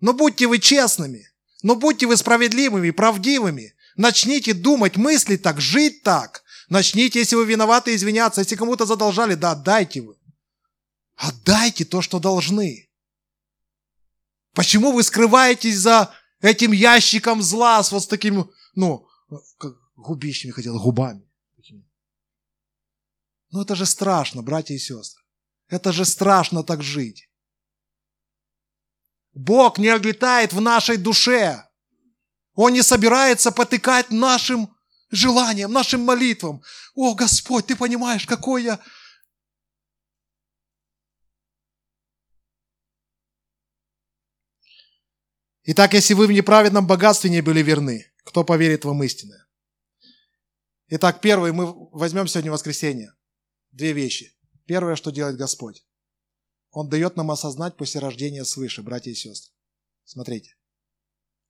Ну 0.00 0.12
будьте 0.12 0.48
вы 0.48 0.58
честными. 0.58 1.24
Ну 1.62 1.76
будьте 1.76 2.08
вы 2.08 2.16
справедливыми, 2.16 2.90
правдивыми. 2.90 3.74
Начните 3.94 4.54
думать, 4.54 4.96
мыслить 4.96 5.42
так, 5.42 5.60
жить 5.60 6.02
так. 6.02 6.42
Начните, 6.68 7.20
если 7.20 7.36
вы 7.36 7.46
виноваты, 7.46 7.94
извиняться. 7.94 8.40
Если 8.40 8.56
кому-то 8.56 8.86
задолжали, 8.86 9.34
да 9.34 9.52
отдайте 9.52 10.00
вы. 10.00 10.16
Отдайте 11.14 11.84
то, 11.84 12.02
что 12.02 12.18
должны. 12.18 12.87
Почему 14.58 14.90
вы 14.90 15.04
скрываетесь 15.04 15.76
за 15.76 16.12
этим 16.40 16.72
ящиком 16.72 17.42
зла 17.42 17.80
с 17.80 17.92
вот 17.92 18.02
с 18.02 18.08
таким, 18.08 18.50
ну, 18.74 19.06
как 19.56 19.74
губищами 19.94 20.50
хотел, 20.50 20.80
губами? 20.80 21.22
Ну 23.52 23.62
это 23.62 23.76
же 23.76 23.86
страшно, 23.86 24.42
братья 24.42 24.74
и 24.74 24.78
сестры. 24.78 25.22
Это 25.68 25.92
же 25.92 26.04
страшно 26.04 26.64
так 26.64 26.82
жить. 26.82 27.30
Бог 29.32 29.78
не 29.78 29.90
обитает 29.90 30.52
в 30.52 30.60
нашей 30.60 30.96
душе. 30.96 31.64
Он 32.54 32.72
не 32.72 32.82
собирается 32.82 33.52
потыкать 33.52 34.10
нашим 34.10 34.74
желаниям, 35.12 35.72
нашим 35.72 36.00
молитвам. 36.00 36.62
О, 36.96 37.14
Господь, 37.14 37.66
ты 37.66 37.76
понимаешь, 37.76 38.26
какой 38.26 38.64
я... 38.64 38.80
Итак, 45.70 45.92
если 45.92 46.14
вы 46.14 46.26
в 46.26 46.32
неправедном 46.32 46.86
богатстве 46.86 47.28
не 47.28 47.42
были 47.42 47.62
верны, 47.62 48.10
кто 48.24 48.42
поверит 48.42 48.86
вам 48.86 49.02
истинное? 49.02 49.46
Итак, 50.86 51.20
первое, 51.20 51.52
мы 51.52 51.90
возьмем 51.90 52.26
сегодня 52.26 52.50
воскресенье. 52.50 53.12
Две 53.70 53.92
вещи. 53.92 54.34
Первое, 54.64 54.96
что 54.96 55.10
делает 55.10 55.36
Господь. 55.36 55.86
Он 56.70 56.88
дает 56.88 57.16
нам 57.16 57.30
осознать 57.30 57.76
после 57.76 58.00
рождения 58.00 58.46
свыше, 58.46 58.80
братья 58.80 59.10
и 59.10 59.14
сестры. 59.14 59.52
Смотрите, 60.04 60.56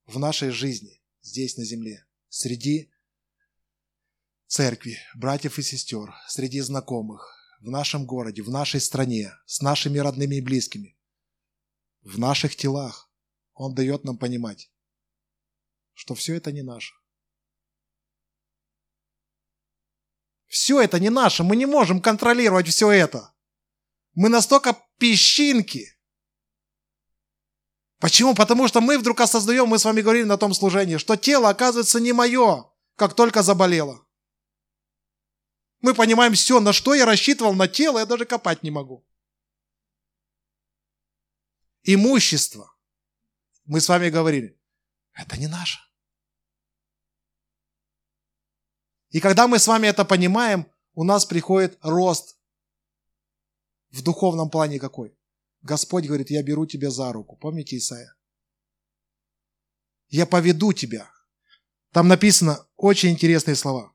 в 0.04 0.18
нашей 0.18 0.50
жизни, 0.50 1.00
здесь 1.22 1.56
на 1.56 1.64
земле, 1.64 2.04
среди 2.28 2.90
церкви, 4.48 4.98
братьев 5.14 5.60
и 5.60 5.62
сестер, 5.62 6.12
среди 6.26 6.58
знакомых, 6.60 7.36
в 7.60 7.70
нашем 7.70 8.04
городе, 8.04 8.42
в 8.42 8.50
нашей 8.50 8.80
стране, 8.80 9.32
с 9.46 9.62
нашими 9.62 9.98
родными 9.98 10.34
и 10.34 10.40
близкими, 10.40 10.98
в 12.02 12.18
наших 12.18 12.56
телах, 12.56 13.07
Он 13.58 13.74
дает 13.74 14.04
нам 14.04 14.16
понимать, 14.16 14.70
что 15.92 16.14
все 16.14 16.36
это 16.36 16.52
не 16.52 16.62
наше. 16.62 16.94
Все 20.46 20.80
это 20.80 20.98
не 20.98 21.10
наше, 21.10 21.42
мы 21.42 21.56
не 21.56 21.66
можем 21.66 22.00
контролировать 22.00 22.68
все 22.68 22.90
это. 22.90 23.34
Мы 24.14 24.28
настолько 24.28 24.80
песчинки. 24.98 25.86
Почему? 27.98 28.34
Потому 28.34 28.68
что 28.68 28.80
мы 28.80 28.96
вдруг 28.96 29.20
осознаем, 29.20 29.66
мы 29.66 29.78
с 29.78 29.84
вами 29.84 30.00
говорили 30.00 30.24
на 30.24 30.38
том 30.38 30.54
служении, 30.54 30.96
что 30.96 31.16
тело, 31.16 31.48
оказывается, 31.50 32.00
не 32.00 32.12
мое, 32.12 32.72
как 32.94 33.14
только 33.14 33.42
заболело. 33.42 34.06
Мы 35.80 35.94
понимаем 35.94 36.32
все, 36.34 36.60
на 36.60 36.72
что 36.72 36.94
я 36.94 37.04
рассчитывал 37.04 37.54
на 37.54 37.66
тело, 37.68 37.98
я 37.98 38.06
даже 38.06 38.24
копать 38.24 38.62
не 38.62 38.70
могу. 38.70 39.04
имущество. 41.82 42.77
Мы 43.68 43.82
с 43.82 43.88
вами 43.88 44.08
говорили, 44.08 44.58
это 45.12 45.36
не 45.36 45.46
наше. 45.46 45.78
И 49.10 49.20
когда 49.20 49.46
мы 49.46 49.58
с 49.58 49.66
вами 49.66 49.86
это 49.86 50.06
понимаем, 50.06 50.66
у 50.94 51.04
нас 51.04 51.26
приходит 51.26 51.78
рост 51.82 52.38
в 53.90 54.02
духовном 54.02 54.48
плане 54.48 54.80
какой? 54.80 55.14
Господь 55.60 56.06
говорит, 56.06 56.30
я 56.30 56.42
беру 56.42 56.64
тебя 56.64 56.90
за 56.90 57.12
руку. 57.12 57.36
Помните 57.36 57.76
Исаия? 57.76 58.14
Я 60.08 60.24
поведу 60.24 60.72
тебя. 60.72 61.10
Там 61.92 62.08
написано 62.08 62.66
очень 62.76 63.10
интересные 63.10 63.54
слова. 63.54 63.94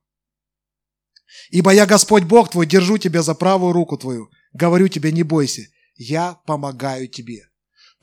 Ибо 1.49 1.73
я 1.73 1.87
Господь 1.87 2.25
Бог 2.25 2.51
твой, 2.51 2.67
держу 2.67 2.99
тебя 2.99 3.23
за 3.23 3.33
правую 3.33 3.73
руку 3.73 3.97
твою. 3.97 4.29
Говорю 4.51 4.87
тебе, 4.87 5.11
не 5.11 5.23
бойся, 5.23 5.63
я 5.95 6.35
помогаю 6.45 7.07
тебе. 7.07 7.49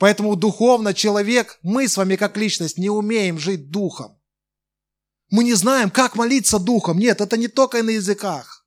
Поэтому 0.00 0.34
духовно 0.34 0.94
человек, 0.94 1.58
мы 1.62 1.86
с 1.86 1.98
вами 1.98 2.16
как 2.16 2.38
личность 2.38 2.78
не 2.78 2.88
умеем 2.88 3.38
жить 3.38 3.70
духом. 3.70 4.18
Мы 5.30 5.44
не 5.44 5.52
знаем, 5.52 5.90
как 5.90 6.16
молиться 6.16 6.58
духом. 6.58 6.98
Нет, 6.98 7.20
это 7.20 7.36
не 7.36 7.48
только 7.48 7.82
на 7.82 7.90
языках. 7.90 8.64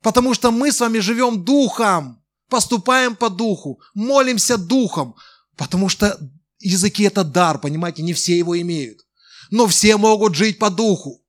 Потому 0.00 0.32
что 0.32 0.50
мы 0.50 0.72
с 0.72 0.80
вами 0.80 1.00
живем 1.00 1.44
духом, 1.44 2.24
поступаем 2.48 3.14
по 3.14 3.28
духу, 3.28 3.78
молимся 3.92 4.56
духом. 4.56 5.16
Потому 5.54 5.90
что 5.90 6.18
языки 6.60 7.02
это 7.02 7.24
дар, 7.24 7.60
понимаете, 7.60 8.02
не 8.02 8.14
все 8.14 8.38
его 8.38 8.58
имеют. 8.58 9.06
Но 9.50 9.66
все 9.66 9.98
могут 9.98 10.34
жить 10.34 10.58
по 10.58 10.70
духу. 10.70 11.22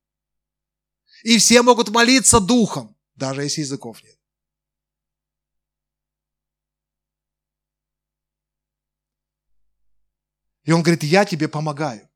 И 1.24 1.36
все 1.36 1.60
могут 1.60 1.90
молиться 1.90 2.40
духом, 2.40 2.96
даже 3.16 3.42
если 3.42 3.60
языков 3.60 4.02
нет. 4.02 4.16
И 10.70 10.72
он 10.72 10.84
говорит, 10.84 11.02
я 11.02 11.24
тебе 11.24 11.48
помогаю. 11.48 12.08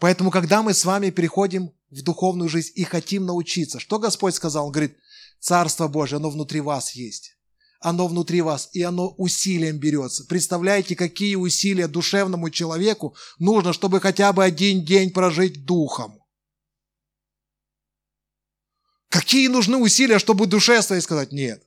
Поэтому, 0.00 0.32
когда 0.32 0.60
мы 0.64 0.74
с 0.74 0.84
вами 0.84 1.10
переходим 1.10 1.72
в 1.88 2.02
духовную 2.02 2.48
жизнь 2.48 2.72
и 2.74 2.82
хотим 2.82 3.26
научиться, 3.26 3.78
что 3.78 4.00
Господь 4.00 4.34
сказал? 4.34 4.66
Он 4.66 4.72
говорит, 4.72 4.98
Царство 5.38 5.86
Божье, 5.86 6.16
оно 6.16 6.28
внутри 6.28 6.60
вас 6.60 6.96
есть. 6.96 7.38
Оно 7.78 8.08
внутри 8.08 8.40
вас, 8.40 8.70
и 8.72 8.82
оно 8.82 9.14
усилием 9.18 9.78
берется. 9.78 10.24
Представляете, 10.24 10.96
какие 10.96 11.36
усилия 11.36 11.86
душевному 11.86 12.50
человеку 12.50 13.14
нужно, 13.38 13.72
чтобы 13.72 14.00
хотя 14.00 14.32
бы 14.32 14.42
один 14.42 14.84
день 14.84 15.12
прожить 15.12 15.64
духом? 15.64 16.18
Какие 19.10 19.46
нужны 19.46 19.76
усилия, 19.76 20.18
чтобы 20.18 20.48
душе 20.48 20.82
своей 20.82 21.02
сказать 21.02 21.30
нет? 21.30 21.64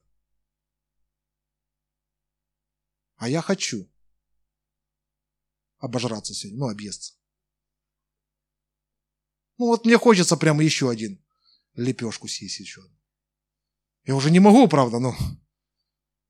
А 3.15 3.29
я 3.29 3.41
хочу 3.41 3.87
обожраться 5.85 6.33
сегодня, 6.33 6.59
ну, 6.59 6.69
объесться. 6.69 7.13
Ну 9.57 9.67
вот 9.67 9.85
мне 9.85 9.97
хочется 9.97 10.35
прямо 10.35 10.63
еще 10.63 10.89
один 10.89 11.23
лепешку 11.75 12.27
съесть 12.27 12.59
еще. 12.59 12.81
Я 14.03 14.15
уже 14.15 14.31
не 14.31 14.39
могу, 14.39 14.67
правда, 14.67 14.99
но 14.99 15.15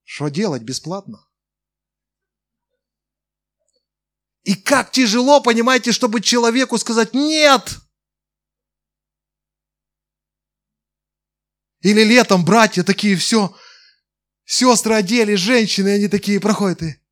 что 0.04 0.28
делать 0.28 0.62
бесплатно? 0.62 1.28
И 4.44 4.56
как 4.56 4.92
тяжело, 4.92 5.42
понимаете, 5.42 5.92
чтобы 5.92 6.22
человеку 6.22 6.78
сказать 6.78 7.14
«нет». 7.14 7.80
Или 11.82 12.04
летом 12.04 12.46
братья 12.46 12.84
такие, 12.84 13.16
все, 13.16 13.56
сестры 14.44 14.96
одели, 14.96 15.36
женщины, 15.36 15.90
они 15.90 16.08
такие 16.08 16.40
проходят 16.40 16.82
и 16.84 17.05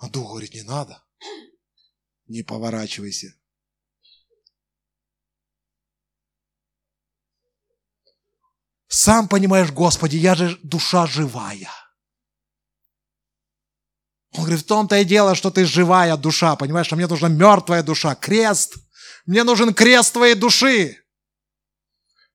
А 0.00 0.08
дух 0.08 0.30
говорит, 0.30 0.54
не 0.54 0.62
надо. 0.62 1.04
Не 2.26 2.42
поворачивайся. 2.42 3.34
Сам 8.88 9.28
понимаешь, 9.28 9.70
Господи, 9.70 10.16
я 10.16 10.34
же 10.34 10.58
душа 10.62 11.06
живая. 11.06 11.70
Он 14.32 14.44
говорит, 14.44 14.64
в 14.64 14.66
том-то 14.66 14.96
и 14.96 15.04
дело, 15.04 15.34
что 15.34 15.50
ты 15.50 15.66
живая 15.66 16.16
душа, 16.16 16.56
понимаешь, 16.56 16.86
что 16.86 16.96
мне 16.96 17.06
нужна 17.06 17.28
мертвая 17.28 17.82
душа, 17.82 18.14
крест. 18.14 18.76
Мне 19.26 19.44
нужен 19.44 19.74
крест 19.74 20.14
твоей 20.14 20.34
души. 20.34 20.96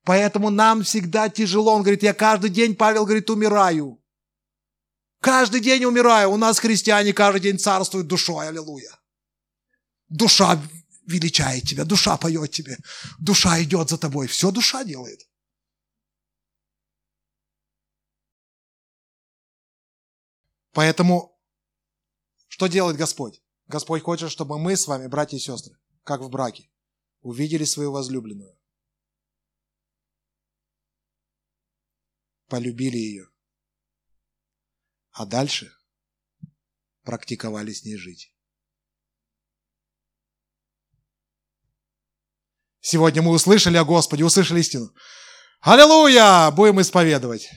Поэтому 0.03 0.51
нам 0.51 0.83
всегда 0.83 1.29
тяжело. 1.29 1.73
Он 1.73 1.81
говорит, 1.81 2.03
я 2.03 2.13
каждый 2.13 2.51
день, 2.51 2.75
Павел 2.75 3.05
говорит, 3.05 3.27
умираю. 3.29 4.04
Каждый 5.19 5.61
день 5.61 5.85
умираю. 5.85 6.31
У 6.31 6.37
нас 6.37 6.59
христиане 6.59 7.13
каждый 7.13 7.41
день 7.41 7.59
царствуют 7.59 8.07
душой. 8.07 8.47
Аллилуйя. 8.47 8.91
Душа 10.09 10.61
величает 11.05 11.63
тебя, 11.63 11.85
душа 11.85 12.17
поет 12.17 12.51
тебе, 12.51 12.77
душа 13.19 13.61
идет 13.61 13.89
за 13.89 13.97
тобой. 13.97 14.27
Все 14.27 14.51
душа 14.51 14.83
делает. 14.83 15.27
Поэтому 20.71 21.39
что 22.47 22.67
делает 22.67 22.97
Господь? 22.97 23.41
Господь 23.67 24.03
хочет, 24.03 24.29
чтобы 24.29 24.59
мы 24.59 24.75
с 24.75 24.87
вами, 24.87 25.07
братья 25.07 25.37
и 25.37 25.39
сестры, 25.39 25.77
как 26.03 26.21
в 26.21 26.29
браке, 26.29 26.69
увидели 27.21 27.63
свою 27.63 27.91
возлюбленную, 27.91 28.55
полюбили 32.47 32.97
ее, 32.97 33.29
а 35.15 35.25
дальше 35.25 35.73
практиковали 37.03 37.71
с 37.71 37.85
ней 37.85 37.95
жить. 37.95 38.33
Сегодня 42.81 43.21
мы 43.21 43.31
услышали 43.31 43.77
о 43.77 43.85
Господе, 43.85 44.25
услышали 44.25 44.59
истину. 44.59 44.93
Аллилуйя! 45.61 46.51
Будем 46.51 46.81
исповедовать. 46.81 47.49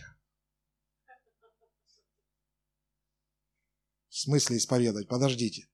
В 4.09 4.17
смысле 4.17 4.57
исповедовать? 4.57 5.09
Подождите. 5.09 5.69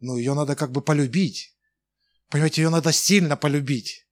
Ну, 0.00 0.18
ее 0.18 0.34
надо 0.34 0.54
как 0.54 0.70
бы 0.70 0.82
полюбить. 0.82 1.58
Понимаете, 2.28 2.62
ее 2.62 2.68
надо 2.68 2.92
сильно 2.92 3.36
полюбить. 3.38 4.06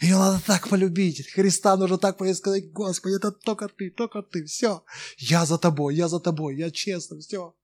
Ее 0.00 0.16
надо 0.18 0.40
так 0.44 0.68
полюбить. 0.68 1.30
Христа 1.30 1.76
нужно 1.76 1.98
так 1.98 2.16
сказать, 2.34 2.72
Господи, 2.72 3.16
это 3.16 3.30
только 3.30 3.68
ты, 3.68 3.90
только 3.90 4.22
ты, 4.22 4.44
все. 4.44 4.84
Я 5.18 5.46
за 5.46 5.58
тобой, 5.58 5.94
я 5.94 6.08
за 6.08 6.20
тобой, 6.20 6.56
я 6.56 6.70
честно, 6.70 7.18
все. 7.20 7.54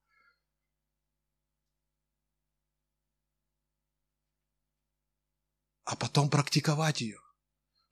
А 5.85 5.97
потом 5.97 6.31
практиковать 6.31 7.01
ее. 7.01 7.19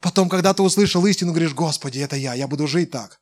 Потом, 0.01 0.29
когда 0.29 0.55
ты 0.55 0.63
услышал 0.63 1.05
истину, 1.07 1.33
говоришь, 1.33 1.55
Господи, 1.55 1.99
это 1.99 2.15
я, 2.15 2.35
я 2.35 2.47
буду 2.47 2.69
жить 2.69 2.93
так. 2.93 3.21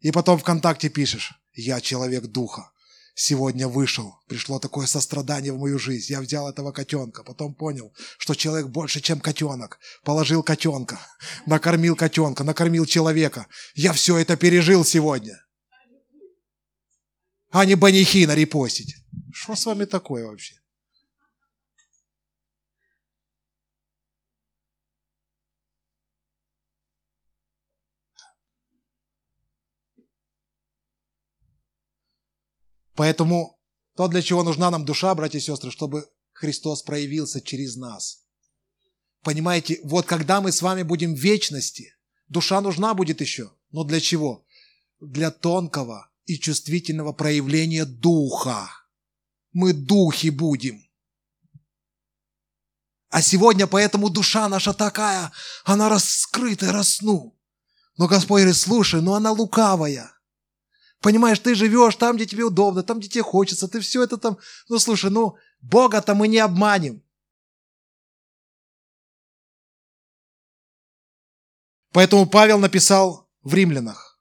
И 0.00 0.10
потом 0.10 0.38
ВКонтакте 0.38 0.88
пишешь, 0.88 1.40
я 1.52 1.80
человек 1.80 2.26
духа 2.26 2.72
сегодня 3.18 3.66
вышел. 3.66 4.14
Пришло 4.28 4.60
такое 4.60 4.86
сострадание 4.86 5.52
в 5.52 5.58
мою 5.58 5.78
жизнь. 5.78 6.12
Я 6.12 6.20
взял 6.20 6.48
этого 6.48 6.70
котенка, 6.70 7.24
потом 7.24 7.52
понял, 7.52 7.92
что 8.16 8.34
человек 8.34 8.68
больше, 8.68 9.00
чем 9.00 9.20
котенок. 9.20 9.80
Положил 10.04 10.44
котенка, 10.44 11.00
накормил 11.44 11.96
котенка, 11.96 12.44
накормил 12.44 12.86
человека. 12.86 13.48
Я 13.74 13.92
все 13.92 14.16
это 14.18 14.36
пережил 14.36 14.84
сегодня. 14.84 15.36
А 17.50 17.64
не 17.64 17.74
банихина 17.74 18.34
репостить. 18.34 18.94
Что 19.32 19.56
с 19.56 19.66
вами 19.66 19.84
такое 19.84 20.24
вообще? 20.24 20.54
Поэтому 32.98 33.60
то, 33.96 34.08
для 34.08 34.22
чего 34.22 34.42
нужна 34.42 34.72
нам 34.72 34.84
душа, 34.84 35.14
братья 35.14 35.38
и 35.38 35.40
сестры, 35.40 35.70
чтобы 35.70 36.10
Христос 36.32 36.82
проявился 36.82 37.40
через 37.40 37.76
нас. 37.76 38.24
Понимаете, 39.22 39.78
вот 39.84 40.04
когда 40.04 40.40
мы 40.40 40.50
с 40.50 40.62
вами 40.62 40.82
будем 40.82 41.14
в 41.14 41.18
вечности, 41.18 41.94
душа 42.26 42.60
нужна 42.60 42.94
будет 42.94 43.20
еще. 43.20 43.52
Но 43.70 43.84
для 43.84 44.00
чего? 44.00 44.44
Для 44.98 45.30
тонкого 45.30 46.10
и 46.24 46.40
чувствительного 46.40 47.12
проявления 47.12 47.84
духа. 47.84 48.68
Мы 49.52 49.74
духи 49.74 50.30
будем. 50.30 50.82
А 53.10 53.22
сегодня 53.22 53.68
поэтому 53.68 54.10
душа 54.10 54.48
наша 54.48 54.74
такая, 54.74 55.30
она 55.62 55.88
раскрыта, 55.88 56.72
росну. 56.72 57.38
Но 57.96 58.08
Господь 58.08 58.40
говорит, 58.40 58.56
слушай, 58.56 59.00
ну 59.00 59.14
она 59.14 59.30
лукавая– 59.30 60.12
Понимаешь, 61.00 61.38
ты 61.38 61.54
живешь 61.54 61.96
там, 61.96 62.16
где 62.16 62.26
тебе 62.26 62.44
удобно, 62.44 62.82
там, 62.82 62.98
где 62.98 63.08
тебе 63.08 63.22
хочется, 63.22 63.68
ты 63.68 63.80
все 63.80 64.02
это 64.02 64.18
там... 64.18 64.38
Ну, 64.68 64.78
слушай, 64.78 65.10
ну, 65.10 65.36
Бога-то 65.60 66.14
мы 66.14 66.26
не 66.26 66.38
обманем. 66.38 67.02
Поэтому 71.92 72.26
Павел 72.26 72.58
написал 72.58 73.30
в 73.42 73.54
римлянах, 73.54 74.20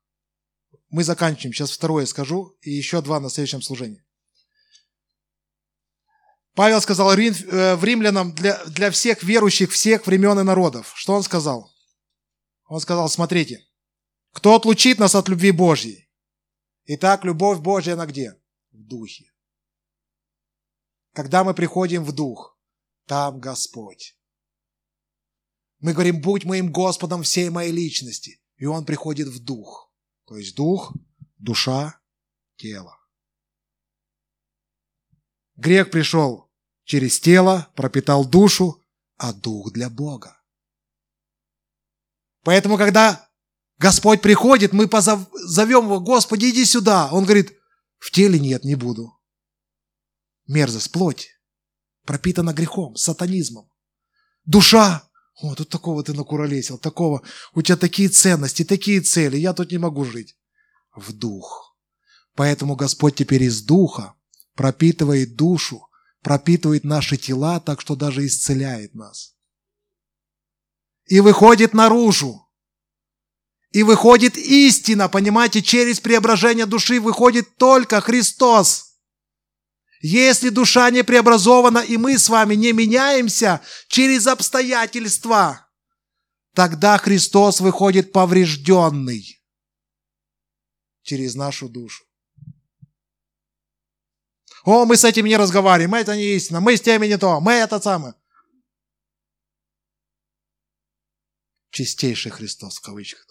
мы 0.90 1.04
заканчиваем. 1.04 1.54
Сейчас 1.54 1.72
второе 1.72 2.06
скажу 2.06 2.56
и 2.62 2.72
еще 2.72 3.02
два 3.02 3.20
на 3.20 3.30
следующем 3.30 3.62
служении. 3.62 4.04
Павел 6.54 6.82
сказал 6.82 7.14
э, 7.14 7.76
в 7.76 7.84
римлянам 7.84 8.34
для, 8.34 8.64
для 8.66 8.90
всех 8.90 9.22
верующих 9.22 9.72
всех 9.72 10.08
времен 10.08 10.40
и 10.40 10.44
народов. 10.44 10.92
Что 10.96 11.14
он 11.14 11.24
сказал? 11.24 11.72
Он 12.66 12.80
сказал, 12.80 13.10
смотрите, 13.10 13.64
кто 14.34 14.56
отлучит 14.56 14.98
нас 14.98 15.14
от 15.14 15.30
любви 15.30 15.52
Божьей? 15.52 16.07
Итак, 16.90 17.26
любовь 17.26 17.60
Божья 17.60 17.98
на 17.98 18.06
где? 18.06 18.40
В 18.72 18.82
духе. 18.82 19.30
Когда 21.12 21.44
мы 21.44 21.54
приходим 21.54 22.06
в 22.06 22.14
дух, 22.14 22.58
там 23.06 23.42
Господь. 23.42 24.18
Мы 25.80 25.92
говорим, 25.92 26.22
будь 26.22 26.46
моим 26.46 26.72
Господом 26.72 27.24
всей 27.24 27.50
моей 27.50 27.74
личности. 27.74 28.42
И 28.56 28.66
Он 28.66 28.86
приходит 28.86 29.28
в 29.28 29.44
дух. 29.44 29.92
То 30.26 30.38
есть 30.38 30.56
дух, 30.56 30.94
душа, 31.38 32.00
тело. 32.56 32.98
Грех 35.56 35.92
пришел 35.92 36.50
через 36.86 37.20
тело, 37.20 37.70
пропитал 37.76 38.24
душу, 38.26 38.82
а 39.18 39.34
дух 39.34 39.74
для 39.74 39.90
Бога. 39.90 40.42
Поэтому, 42.44 42.78
когда 42.78 43.27
Господь 43.78 44.22
приходит, 44.22 44.74
мы 44.74 44.88
позовем 44.88 45.86
его, 45.86 46.00
Господи, 46.00 46.50
иди 46.50 46.66
сюда. 46.66 47.10
Он 47.12 47.26
говорит, 47.26 47.54
в 48.00 48.12
теле 48.12 48.40
нет, 48.40 48.64
не 48.64 48.76
буду. 48.76 49.14
Мерзость, 50.48 50.92
плоть, 50.92 51.30
пропитана 52.06 52.54
грехом, 52.54 52.96
сатанизмом. 52.96 53.70
Душа, 54.46 55.08
о, 55.36 55.54
тут 55.54 55.70
такого 55.70 56.04
ты 56.04 56.14
накуролесил, 56.14 56.78
такого, 56.78 57.22
у 57.54 57.62
тебя 57.62 57.78
такие 57.78 58.10
ценности, 58.10 58.64
такие 58.64 59.02
цели, 59.02 59.38
я 59.38 59.54
тут 59.54 59.72
не 59.72 59.78
могу 59.78 60.06
жить. 60.06 60.36
В 60.96 61.14
дух. 61.14 61.78
Поэтому 62.34 62.76
Господь 62.76 63.16
теперь 63.16 63.44
из 63.44 63.62
духа 63.62 64.16
пропитывает 64.56 65.36
душу, 65.36 65.88
пропитывает 66.22 66.84
наши 66.84 67.18
тела, 67.18 67.60
так 67.60 67.82
что 67.82 67.96
даже 67.96 68.26
исцеляет 68.26 68.96
нас. 68.96 69.36
И 71.06 71.20
выходит 71.20 71.74
наружу. 71.74 72.47
И 73.72 73.84
выходит 73.84 74.38
истина, 74.38 75.10
понимаете, 75.10 75.62
через 75.62 76.00
преображение 76.00 76.66
души 76.66 77.00
выходит 77.00 77.58
только 77.58 78.00
Христос. 78.02 78.96
Если 80.02 80.50
душа 80.50 80.90
не 80.90 81.04
преобразована, 81.04 81.80
и 81.80 81.98
мы 81.98 82.18
с 82.18 82.30
вами 82.30 82.56
не 82.56 82.72
меняемся 82.72 83.62
через 83.88 84.28
обстоятельства, 84.28 85.68
тогда 86.54 86.98
Христос 86.98 87.60
выходит 87.60 88.12
поврежденный 88.12 89.44
через 91.02 91.36
нашу 91.36 91.68
душу. 91.68 92.06
О, 94.64 94.86
мы 94.86 94.98
с 94.98 95.04
этим 95.04 95.26
не 95.26 95.38
разговариваем, 95.38 95.96
это 95.96 96.16
не 96.16 96.36
истина, 96.36 96.60
мы 96.60 96.76
с 96.78 96.82
теми 96.82 97.08
не 97.08 97.18
то, 97.18 97.40
мы 97.40 97.54
это 97.54 97.80
самое. 97.80 98.14
Чистейший 101.70 102.32
Христос 102.32 102.78
в 102.78 102.82
кавычках. 102.82 103.27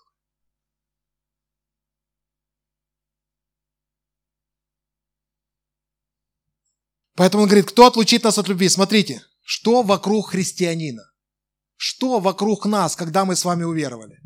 Поэтому 7.17 7.45
он 7.45 7.49
говорит, 7.49 7.67
кто 7.67 7.87
отлучит 7.87 8.25
нас 8.25 8.37
от 8.37 8.47
любви? 8.49 8.69
Смотрите, 8.69 9.25
что 9.43 9.83
вокруг 9.83 10.31
христианина? 10.31 11.11
Что 11.77 12.21
вокруг 12.21 12.67
нас, 12.67 12.95
когда 12.95 13.25
мы 13.25 13.37
с 13.37 13.45
вами 13.45 13.65
уверовали? 13.65 14.21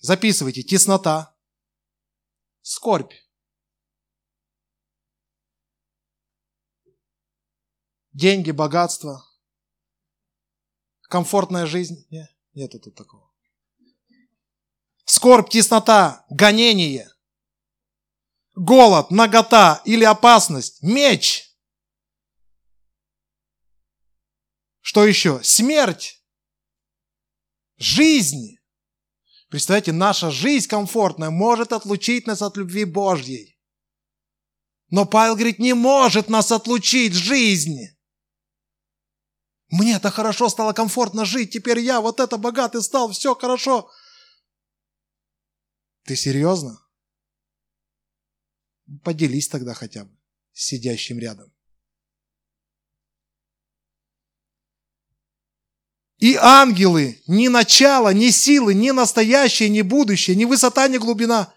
Записывайте. 0.00 0.62
Теснота, 0.62 1.36
скорбь, 2.62 3.12
деньги, 8.12 8.50
богатство, 8.50 9.24
комфортная 11.02 11.66
жизнь. 11.66 12.06
Нет, 12.10 12.28
нету 12.54 12.80
тут 12.80 12.96
такого. 12.96 13.32
Скорбь, 15.04 15.48
теснота, 15.48 16.26
гонение– 16.28 17.08
голод, 18.58 19.10
нагота 19.10 19.80
или 19.84 20.04
опасность, 20.04 20.82
меч. 20.82 21.44
Что 24.80 25.06
еще? 25.06 25.42
Смерть. 25.42 26.22
Жизнь. 27.76 28.58
Представьте, 29.48 29.92
наша 29.92 30.30
жизнь 30.30 30.68
комфортная 30.68 31.30
может 31.30 31.72
отлучить 31.72 32.26
нас 32.26 32.42
от 32.42 32.56
любви 32.56 32.84
Божьей. 32.84 33.58
Но 34.90 35.06
Павел 35.06 35.34
говорит, 35.34 35.58
не 35.58 35.74
может 35.74 36.28
нас 36.28 36.50
отлучить 36.50 37.12
жизнь. 37.12 37.78
Мне 39.68 39.96
это 39.96 40.10
хорошо 40.10 40.48
стало 40.48 40.72
комфортно 40.72 41.24
жить, 41.26 41.52
теперь 41.52 41.78
я 41.78 42.00
вот 42.00 42.20
это 42.20 42.38
богатый 42.38 42.82
стал, 42.82 43.12
все 43.12 43.34
хорошо. 43.34 43.90
Ты 46.04 46.16
серьезно? 46.16 46.87
Поделись 49.02 49.48
тогда 49.48 49.74
хотя 49.74 50.04
бы 50.04 50.16
с 50.52 50.64
сидящим 50.64 51.18
рядом. 51.18 51.52
И 56.18 56.34
ангелы, 56.34 57.22
ни 57.28 57.46
начало, 57.46 58.12
ни 58.12 58.30
силы, 58.30 58.74
ни 58.74 58.90
настоящее, 58.90 59.68
ни 59.68 59.82
будущее, 59.82 60.34
ни 60.34 60.44
высота, 60.44 60.88
ни 60.88 60.98
глубина, 60.98 61.54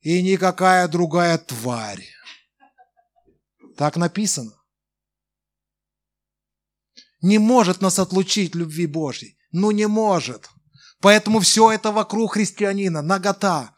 и 0.00 0.20
никакая 0.20 0.88
другая 0.88 1.38
тварь. 1.38 2.04
Так 3.76 3.96
написано. 3.96 4.52
Не 7.20 7.38
может 7.38 7.80
нас 7.80 8.00
отлучить 8.00 8.56
любви 8.56 8.86
Божьей. 8.86 9.38
Ну 9.52 9.70
не 9.70 9.86
может. 9.86 10.48
Поэтому 11.00 11.38
все 11.38 11.70
это 11.70 11.92
вокруг 11.92 12.34
христианина, 12.34 13.00
нагота, 13.00 13.71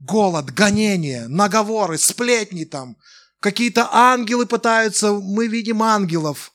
голод, 0.00 0.50
гонение, 0.50 1.28
наговоры, 1.28 1.98
сплетни 1.98 2.64
там, 2.64 2.96
какие-то 3.38 3.88
ангелы 3.92 4.46
пытаются, 4.46 5.12
мы 5.12 5.46
видим 5.46 5.82
ангелов. 5.82 6.52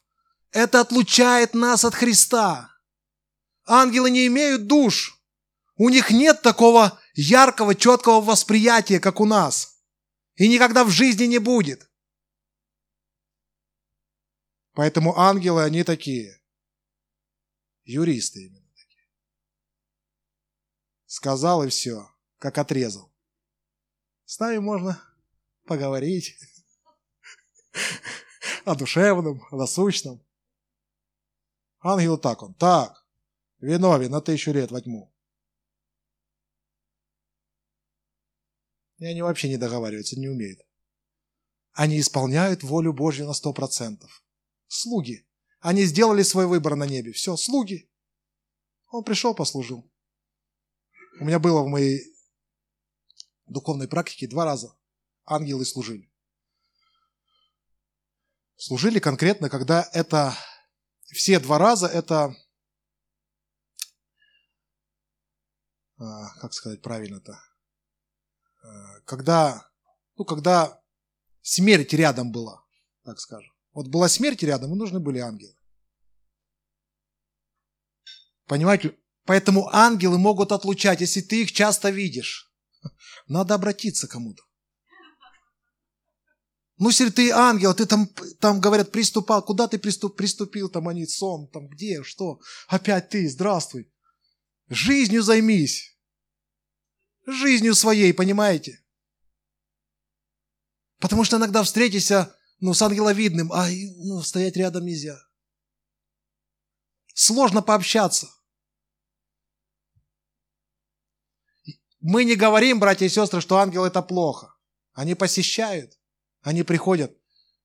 Это 0.51 0.81
отлучает 0.81 1.53
нас 1.53 1.85
от 1.85 1.95
Христа. 1.95 2.71
Ангелы 3.65 4.09
не 4.09 4.27
имеют 4.27 4.67
душ. 4.67 5.19
У 5.75 5.89
них 5.89 6.11
нет 6.11 6.41
такого 6.41 6.99
яркого, 7.13 7.75
четкого 7.75 8.21
восприятия, 8.21 8.99
как 8.99 9.19
у 9.19 9.25
нас. 9.25 9.81
И 10.35 10.47
никогда 10.47 10.83
в 10.83 10.89
жизни 10.89 11.25
не 11.25 11.39
будет. 11.39 11.89
Поэтому 14.73 15.17
ангелы, 15.17 15.63
они 15.63 15.83
такие. 15.83 16.41
Юристы 17.83 18.47
именно 18.47 18.71
такие. 18.75 19.09
Сказал 21.05 21.63
и 21.63 21.69
все, 21.69 22.09
как 22.39 22.57
отрезал. 22.57 23.14
С 24.25 24.39
нами 24.39 24.57
можно 24.57 25.01
поговорить 25.65 26.35
о 28.65 28.75
душевном, 28.75 29.41
о 29.51 29.55
насущном. 29.55 30.25
Ангел 31.79 32.17
так 32.17 32.41
он, 32.41 32.55
так, 32.55 33.05
виновен 33.59 34.11
на 34.11 34.21
тысячу 34.21 34.51
лет 34.51 34.71
во 34.71 34.81
тьму. 34.81 35.13
И 38.97 39.05
они 39.05 39.21
вообще 39.21 39.49
не 39.49 39.57
договариваются, 39.57 40.19
не 40.19 40.27
умеют. 40.27 40.61
Они 41.73 41.99
исполняют 41.99 42.63
волю 42.63 42.93
Божью 42.93 43.27
на 43.27 43.33
сто 43.33 43.53
процентов. 43.53 44.23
Слуги. 44.67 45.27
Они 45.59 45.83
сделали 45.83 46.23
свой 46.23 46.47
выбор 46.47 46.75
на 46.75 46.85
небе. 46.85 47.11
Все, 47.11 47.35
слуги. 47.35 47.91
Он 48.89 49.03
пришел, 49.03 49.35
послужил. 49.35 49.91
У 51.19 51.25
меня 51.25 51.37
было 51.37 51.61
в 51.61 51.67
моей 51.67 52.14
духовной 53.47 53.87
практике 53.87 54.27
два 54.27 54.45
раза 54.45 54.75
ангелы 55.25 55.65
служили. 55.65 56.11
Служили 58.57 58.99
конкретно, 58.99 59.49
когда 59.49 59.89
это 59.93 60.35
все 61.11 61.39
два 61.39 61.57
раза 61.57 61.87
это 61.87 62.35
а, 65.97 66.29
как 66.39 66.53
сказать 66.53 66.81
правильно-то, 66.81 67.39
а, 68.63 68.99
когда, 69.01 69.69
ну, 70.17 70.25
когда 70.25 70.81
смерть 71.41 71.93
рядом 71.93 72.31
была, 72.31 72.63
так 73.03 73.19
скажем. 73.19 73.53
Вот 73.73 73.87
была 73.87 74.07
смерть 74.07 74.41
рядом, 74.43 74.73
и 74.73 74.77
нужны 74.77 74.99
были 74.99 75.19
ангелы. 75.19 75.55
Понимаете? 78.45 78.97
Поэтому 79.25 79.67
ангелы 79.73 80.17
могут 80.17 80.51
отлучать, 80.51 81.01
если 81.01 81.21
ты 81.21 81.41
их 81.41 81.51
часто 81.51 81.89
видишь. 81.89 82.44
Надо 83.27 83.55
обратиться 83.55 84.07
кому-то. 84.07 84.43
Ну, 86.77 86.89
если 86.89 87.09
ты 87.09 87.31
ангел, 87.31 87.73
ты 87.73 87.85
там, 87.85 88.07
там 88.39 88.59
говорят, 88.59 88.91
приступал, 88.91 89.43
куда 89.43 89.67
ты 89.67 89.79
приступ, 89.79 90.17
приступил, 90.17 90.69
там 90.69 90.89
они, 90.89 91.05
сон, 91.05 91.47
там 91.49 91.69
где, 91.69 92.03
что, 92.03 92.39
опять 92.67 93.09
ты, 93.09 93.29
здравствуй. 93.29 93.89
Жизнью 94.67 95.23
займись. 95.23 95.97
жизнью 97.25 97.75
своей, 97.75 98.13
понимаете? 98.13 98.83
Потому 100.99 101.23
что 101.23 101.37
иногда 101.37 101.63
встретишься 101.63 102.35
ну, 102.59 102.73
с 102.73 102.81
ангеловидным, 102.81 103.53
а 103.53 103.69
ну, 103.69 104.21
стоять 104.21 104.57
рядом 104.57 104.85
нельзя. 104.85 105.17
Сложно 107.13 107.61
пообщаться. 107.61 108.29
Мы 112.07 112.23
не 112.23 112.35
говорим, 112.35 112.79
братья 112.79 113.07
и 113.07 113.09
сестры, 113.09 113.41
что 113.41 113.57
ангел 113.57 113.83
это 113.83 114.03
плохо. 114.03 114.55
Они 114.93 115.15
посещают, 115.15 115.97
они 116.43 116.61
приходят. 116.61 117.17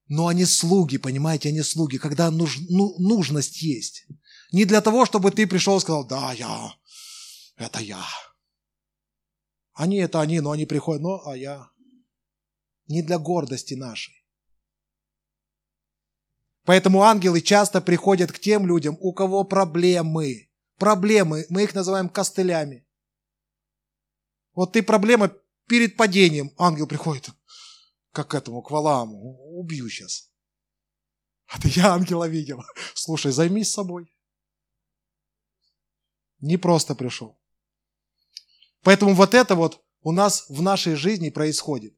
Но 0.08 0.28
они 0.28 0.46
слуги, 0.46 0.96
понимаете, 0.96 1.50
они 1.50 1.60
слуги, 1.60 1.98
когда 1.98 2.30
нуж, 2.30 2.56
ну, 2.70 2.98
нужность 2.98 3.60
есть. 3.60 4.06
Не 4.50 4.64
для 4.64 4.80
того, 4.80 5.04
чтобы 5.04 5.30
ты 5.30 5.46
пришел 5.46 5.76
и 5.76 5.80
сказал, 5.80 6.06
да, 6.06 6.32
я, 6.32 6.74
это 7.56 7.80
я. 7.80 8.02
Они 9.74 9.98
это 9.98 10.22
они, 10.22 10.40
но 10.40 10.52
они 10.52 10.64
приходят, 10.64 11.02
ну, 11.02 11.20
а 11.26 11.36
я. 11.36 11.68
Не 12.86 13.02
для 13.02 13.18
гордости 13.18 13.74
нашей. 13.74 14.24
Поэтому 16.64 17.02
ангелы 17.02 17.42
часто 17.42 17.82
приходят 17.82 18.32
к 18.32 18.38
тем 18.38 18.66
людям, 18.66 18.96
у 19.00 19.12
кого 19.12 19.44
проблемы. 19.44 20.48
Проблемы, 20.78 21.44
мы 21.50 21.64
их 21.64 21.74
называем 21.74 22.08
костылями. 22.08 22.86
Вот 24.54 24.72
ты 24.72 24.82
проблема 24.82 25.32
перед 25.66 25.96
падением, 25.96 26.52
ангел 26.58 26.86
приходит 26.86 27.30
как 28.12 28.28
к 28.28 28.34
этому, 28.34 28.62
к 28.62 28.70
Валааму, 28.70 29.58
убью 29.58 29.88
сейчас. 29.88 30.30
Ты 31.62 31.68
я 31.68 31.92
ангела 31.92 32.28
видел. 32.28 32.62
Слушай, 32.94 33.32
займись 33.32 33.70
собой. 33.70 34.12
Не 36.38 36.56
просто 36.56 36.94
пришел. 36.94 37.40
Поэтому 38.82 39.14
вот 39.14 39.34
это 39.34 39.54
вот 39.54 39.84
у 40.00 40.12
нас 40.12 40.48
в 40.48 40.62
нашей 40.62 40.94
жизни 40.94 41.30
происходит. 41.30 41.94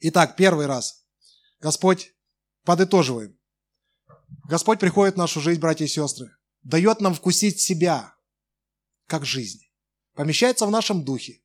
Итак, 0.00 0.36
первый 0.36 0.66
раз. 0.66 1.04
Господь, 1.60 2.14
подытоживаем. 2.64 3.38
Господь 4.48 4.80
приходит 4.80 5.14
в 5.14 5.18
нашу 5.18 5.40
жизнь, 5.40 5.60
братья 5.60 5.84
и 5.84 5.88
сестры, 5.88 6.34
дает 6.62 7.00
нам 7.00 7.14
вкусить 7.14 7.60
себя, 7.60 8.16
как 9.06 9.26
жизнь. 9.26 9.60
Помещается 10.14 10.66
в 10.66 10.70
нашем 10.70 11.04
духе. 11.04 11.40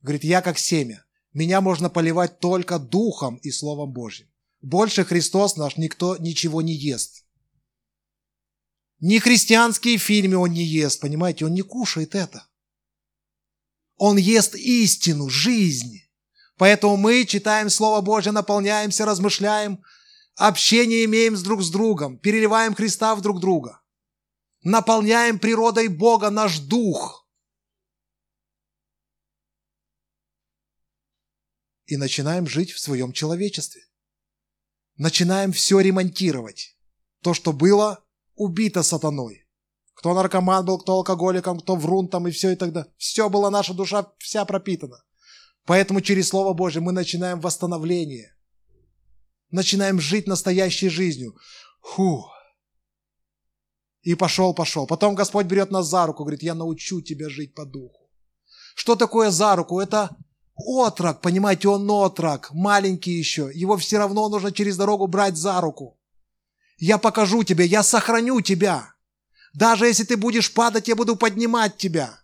Говорит, 0.00 0.24
я 0.24 0.42
как 0.42 0.58
семя. 0.58 1.04
Меня 1.32 1.60
можно 1.60 1.90
поливать 1.90 2.38
только 2.38 2.78
Духом 2.78 3.36
и 3.36 3.50
Словом 3.50 3.92
Божьим. 3.92 4.28
Больше 4.62 5.04
Христос 5.04 5.56
наш 5.56 5.76
никто 5.76 6.16
ничего 6.16 6.62
не 6.62 6.72
ест. 6.72 7.24
Ни 9.00 9.18
христианские 9.18 9.98
фильмы 9.98 10.36
он 10.36 10.52
не 10.52 10.64
ест, 10.64 11.00
понимаете, 11.00 11.44
он 11.44 11.52
не 11.52 11.62
кушает 11.62 12.14
это. 12.14 12.46
Он 13.96 14.16
ест 14.16 14.54
истину, 14.54 15.28
жизнь. 15.28 16.00
Поэтому 16.56 16.96
мы 16.96 17.24
читаем 17.26 17.68
Слово 17.68 18.00
Божье, 18.00 18.32
наполняемся, 18.32 19.04
размышляем, 19.04 19.82
общение 20.36 21.04
имеем 21.04 21.36
с 21.36 21.42
друг 21.42 21.62
с 21.62 21.68
другом, 21.68 22.18
переливаем 22.18 22.74
Христа 22.74 23.14
в 23.14 23.20
друг 23.20 23.40
друга. 23.40 23.82
Наполняем 24.62 25.38
природой 25.38 25.88
Бога 25.88 26.30
наш 26.30 26.60
дух– 26.60 27.24
и 31.86 31.96
начинаем 31.96 32.46
жить 32.46 32.72
в 32.72 32.80
своем 32.80 33.12
человечестве. 33.12 33.82
Начинаем 34.96 35.52
все 35.52 35.80
ремонтировать. 35.80 36.76
То, 37.22 37.34
что 37.34 37.52
было 37.52 38.04
убито 38.34 38.82
сатаной. 38.82 39.46
Кто 39.94 40.14
наркоман 40.14 40.64
был, 40.64 40.78
кто 40.78 40.94
алкоголиком, 40.94 41.60
кто 41.60 41.76
врун 41.76 42.08
там 42.08 42.28
и 42.28 42.30
все 42.30 42.50
и 42.50 42.56
тогда. 42.56 42.86
Все 42.96 43.28
была 43.28 43.50
наша 43.50 43.72
душа 43.72 44.12
вся 44.18 44.44
пропитана. 44.44 45.02
Поэтому 45.64 46.00
через 46.00 46.28
Слово 46.28 46.52
Божье 46.52 46.80
мы 46.80 46.92
начинаем 46.92 47.40
восстановление. 47.40 48.36
Начинаем 49.50 50.00
жить 50.00 50.26
настоящей 50.26 50.88
жизнью. 50.88 51.36
Фу. 51.80 52.26
И 54.02 54.14
пошел, 54.14 54.54
пошел. 54.54 54.86
Потом 54.86 55.14
Господь 55.14 55.46
берет 55.46 55.70
нас 55.70 55.86
за 55.86 56.06
руку, 56.06 56.24
говорит, 56.24 56.42
я 56.42 56.54
научу 56.54 57.00
тебя 57.00 57.28
жить 57.28 57.54
по 57.54 57.64
духу. 57.64 58.10
Что 58.74 58.94
такое 58.94 59.30
за 59.30 59.56
руку? 59.56 59.80
Это 59.80 60.16
Отрок, 60.56 61.20
понимаете, 61.20 61.68
он 61.68 61.88
отрок, 61.90 62.50
маленький 62.52 63.12
еще. 63.12 63.50
Его 63.52 63.76
все 63.76 63.98
равно 63.98 64.28
нужно 64.28 64.52
через 64.52 64.76
дорогу 64.76 65.06
брать 65.06 65.36
за 65.36 65.60
руку. 65.60 66.00
Я 66.78 66.98
покажу 66.98 67.44
тебе, 67.44 67.66
я 67.66 67.82
сохраню 67.82 68.40
тебя. 68.40 68.94
Даже 69.52 69.86
если 69.86 70.04
ты 70.04 70.16
будешь 70.16 70.52
падать, 70.52 70.88
я 70.88 70.96
буду 70.96 71.16
поднимать 71.16 71.76
тебя. 71.76 72.20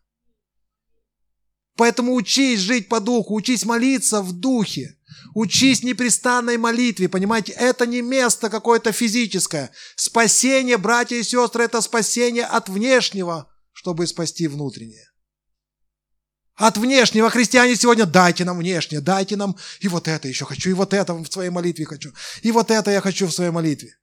Поэтому 1.77 2.15
учись 2.15 2.61
жить 2.61 2.89
по 2.89 3.01
духу, 3.01 3.35
учись 3.35 3.65
молиться 3.65 4.23
в 4.23 4.33
духе. 4.33 4.99
Учись 5.35 5.83
непрестанной 5.83 6.59
молитве, 6.59 7.09
понимаете, 7.09 7.53
это 7.53 7.87
не 7.87 8.03
место 8.03 8.51
какое-то 8.51 8.93
физическое. 8.93 9.71
Спасение, 9.97 10.77
братья 10.77 11.17
и 11.17 11.23
сестры, 11.23 11.65
это 11.65 11.81
спасение 11.81 12.45
от 12.45 12.69
внешнего, 12.69 13.51
чтобы 13.73 14.07
спасти 14.07 14.49
внутреннее. 14.49 15.12
От 16.55 16.77
внешнего 16.77 17.31
христиане 17.31 17.77
сегодня 17.77 18.05
дайте 18.05 18.45
нам 18.45 18.59
внешнее, 18.59 19.01
дайте 19.01 19.37
нам 19.37 19.57
и 19.81 19.89
вот 19.89 20.07
это 20.07 20.29
еще 20.29 20.45
хочу, 20.45 20.71
и 20.71 20.75
вот 20.75 20.93
это 20.93 21.15
в 21.15 21.27
своей 21.27 21.51
молитве 21.51 21.87
хочу, 21.87 22.13
и 22.43 22.53
вот 22.53 22.71
это 22.71 22.91
я 22.91 23.01
хочу 23.01 23.27
в 23.27 23.33
своей 23.33 23.51
молитве. 23.51 23.99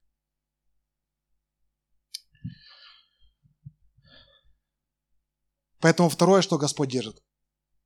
Поэтому 5.80 6.10
второе, 6.10 6.42
что 6.42 6.58
Господь 6.58 6.90
держит, 6.90 7.24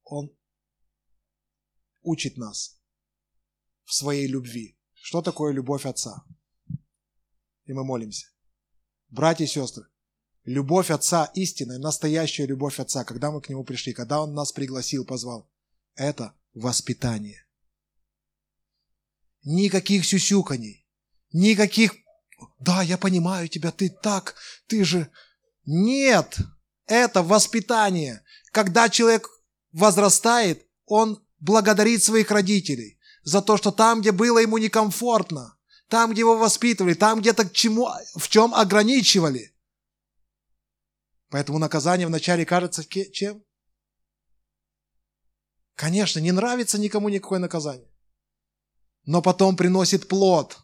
Он 0.03 0.35
учит 2.01 2.37
нас 2.37 2.79
в 3.83 3.93
своей 3.93 4.27
любви. 4.27 4.77
Что 4.93 5.21
такое 5.21 5.53
любовь 5.53 5.85
Отца? 5.85 6.25
И 7.65 7.73
мы 7.73 7.83
молимся. 7.83 8.27
Братья 9.09 9.43
и 9.43 9.47
сестры, 9.47 9.85
Любовь 10.45 10.91
Отца 10.91 11.31
истинная, 11.35 11.77
настоящая 11.77 12.45
любовь 12.45 12.79
Отца, 12.79 13.03
когда 13.05 13.31
мы 13.31 13.41
к 13.41 13.49
Нему 13.49 13.63
пришли, 13.63 13.93
когда 13.93 14.21
Он 14.21 14.33
нас 14.33 14.51
пригласил, 14.51 15.05
позвал, 15.05 15.49
это 15.95 16.33
воспитание. 16.53 17.45
Никаких 19.43 20.05
сюсюканий, 20.05 20.85
никаких 21.31 21.95
«да, 22.59 22.81
я 22.81 22.97
понимаю 22.97 23.47
тебя, 23.47 23.71
ты 23.71 23.89
так, 23.89 24.35
ты 24.67 24.83
же...» 24.83 25.09
Нет, 25.65 26.37
это 26.87 27.23
воспитание. 27.23 28.21
Когда 28.51 28.89
человек 28.89 29.29
возрастает, 29.71 30.67
он 30.85 31.23
благодарит 31.39 32.03
своих 32.03 32.31
родителей 32.31 32.99
за 33.23 33.41
то, 33.41 33.55
что 33.55 33.71
там, 33.71 34.01
где 34.01 34.11
было 34.11 34.39
ему 34.39 34.57
некомфортно, 34.57 35.57
там, 35.87 36.11
где 36.11 36.21
его 36.21 36.37
воспитывали, 36.37 36.93
там 36.93 37.21
где-то 37.21 37.45
к 37.45 37.53
чему, 37.53 37.89
в 38.15 38.27
чем 38.27 38.53
ограничивали, 38.53 39.52
Поэтому 41.33 41.57
наказание 41.57 42.05
вначале 42.05 42.45
кажется 42.45 42.85
чем? 42.85 43.43
Конечно, 45.73 46.19
не 46.19 46.31
нравится 46.31 46.77
никому 46.77 47.09
никакое 47.09 47.39
наказание. 47.39 47.91
Но 49.05 49.19
потом 49.23 49.57
приносит 49.57 50.07
плод. 50.07 50.59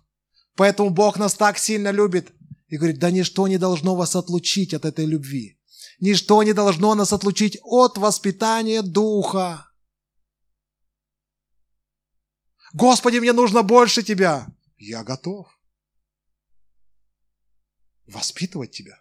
Поэтому 0.53 0.91
Бог 0.91 1.17
нас 1.17 1.33
так 1.33 1.57
сильно 1.57 1.89
любит 1.89 2.31
и 2.67 2.77
говорит, 2.77 2.99
да 2.99 3.09
ничто 3.09 3.47
не 3.47 3.57
должно 3.57 3.95
вас 3.95 4.15
отлучить 4.15 4.75
от 4.75 4.85
этой 4.85 5.07
любви. 5.07 5.59
Ничто 5.99 6.43
не 6.43 6.53
должно 6.53 6.93
нас 6.93 7.13
отлучить 7.13 7.57
от 7.63 7.97
воспитания 7.97 8.83
духа. 8.83 9.71
Господи, 12.73 13.17
мне 13.17 13.33
нужно 13.33 13.63
больше 13.63 14.03
Тебя. 14.03 14.45
Я 14.77 15.03
готов 15.03 15.47
воспитывать 18.05 18.69
Тебя. 18.69 18.99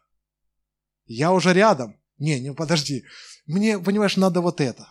Я 1.08 1.32
уже 1.32 1.54
рядом. 1.54 1.98
Не, 2.18 2.38
не, 2.38 2.52
подожди. 2.52 3.04
Мне, 3.46 3.78
понимаешь, 3.78 4.16
надо 4.16 4.42
вот 4.42 4.60
это. 4.60 4.86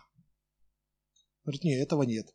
Говорит, 1.44 1.64
не, 1.64 1.76
этого 1.76 2.04
нет. 2.04 2.34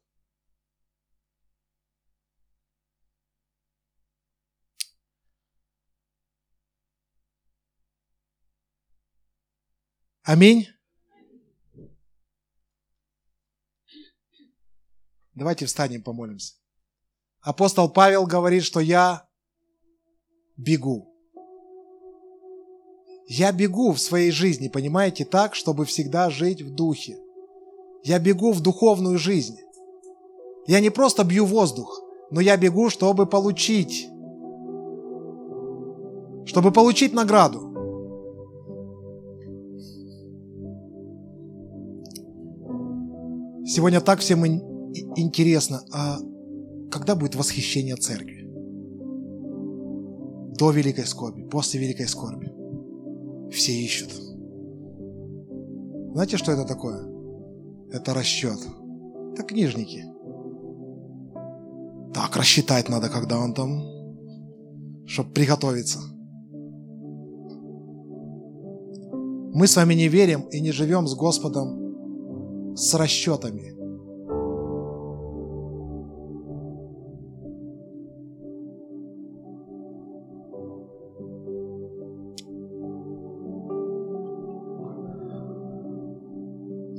Аминь. 10.23 10.69
Давайте 15.35 15.67
встанем, 15.67 16.05
помолимся. 16.05 16.55
Апостол 17.41 17.93
Павел 17.93 18.27
говорит, 18.27 18.63
что 18.63 18.79
я 18.79 19.29
бегу. 20.57 21.12
Я 23.27 23.53
бегу 23.53 23.93
в 23.93 24.01
своей 24.01 24.31
жизни, 24.31 24.69
понимаете, 24.69 25.25
так, 25.25 25.55
чтобы 25.55 25.85
всегда 25.85 26.31
жить 26.31 26.63
в 26.63 26.75
духе. 26.75 27.19
Я 28.05 28.19
бегу 28.19 28.53
в 28.53 28.61
духовную 28.61 29.19
жизнь. 29.19 29.59
Я 30.67 30.81
не 30.81 30.91
просто 30.91 31.25
бью 31.25 31.45
воздух, 31.45 32.03
но 32.31 32.41
я 32.41 32.57
бегу, 32.57 32.89
чтобы 32.89 33.27
получить, 33.27 34.09
чтобы 36.45 36.73
получить 36.73 37.13
награду. 37.13 37.69
Сегодня 43.65 44.01
так 44.01 44.21
всем 44.21 44.45
интересно, 45.17 45.83
а 45.93 46.19
когда 46.91 47.15
будет 47.15 47.35
восхищение 47.35 47.97
церкви? 47.97 48.43
До 50.59 50.71
Великой 50.71 51.07
Скорби, 51.07 51.43
после 51.43 51.81
Великой 51.81 52.07
Скорби. 52.07 52.62
Все 53.53 53.73
ищут. 53.73 54.11
Знаете, 56.13 56.37
что 56.37 56.53
это 56.53 56.65
такое? 56.65 57.07
Это 57.91 58.15
расчет. 58.15 58.59
Это 59.35 59.43
книжники. 59.43 60.05
Так, 62.15 62.37
рассчитать 62.37 62.89
надо, 62.89 63.09
когда 63.09 63.39
он 63.39 63.55
там, 63.55 63.83
чтобы 65.07 65.33
приготовиться. 65.33 66.01
Мы 69.55 69.67
с 69.67 69.77
вами 69.77 69.95
не 69.95 70.09
верим 70.09 70.43
и 70.51 70.61
не 70.61 70.73
живем 70.73 71.07
с 71.07 71.15
Господом 71.15 72.75
с 72.75 72.95
расчетами. 72.95 73.82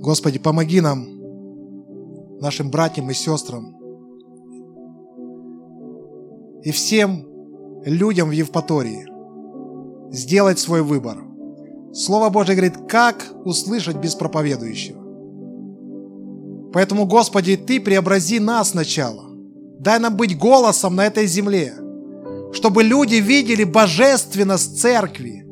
Господи, 0.04 0.38
помоги 0.38 0.82
нам, 0.82 1.08
нашим 2.42 2.70
братьям 2.70 3.10
и 3.10 3.14
сестрам, 3.14 3.74
и 6.62 6.72
всем 6.72 7.26
людям 7.86 8.28
в 8.28 8.34
Евпатории 8.34 9.08
сделать 10.12 10.60
свой 10.60 10.82
выбор. 10.82 11.24
Слово 11.94 12.30
Божье 12.30 12.54
говорит, 12.56 12.80
как 12.90 13.34
услышать 13.46 13.96
без 13.96 14.14
проповедующего. 14.16 15.02
Поэтому, 16.74 17.06
Господи, 17.06 17.56
Ты 17.56 17.80
преобрази 17.80 18.40
нас 18.40 18.72
сначала. 18.72 19.24
Дай 19.80 20.00
нам 20.00 20.18
быть 20.18 20.38
голосом 20.38 20.98
на 20.98 21.06
этой 21.06 21.28
земле, 21.28 21.76
чтобы 22.52 22.84
люди 22.84 23.16
видели 23.16 23.64
божественность 23.64 24.82
церкви, 24.82 25.46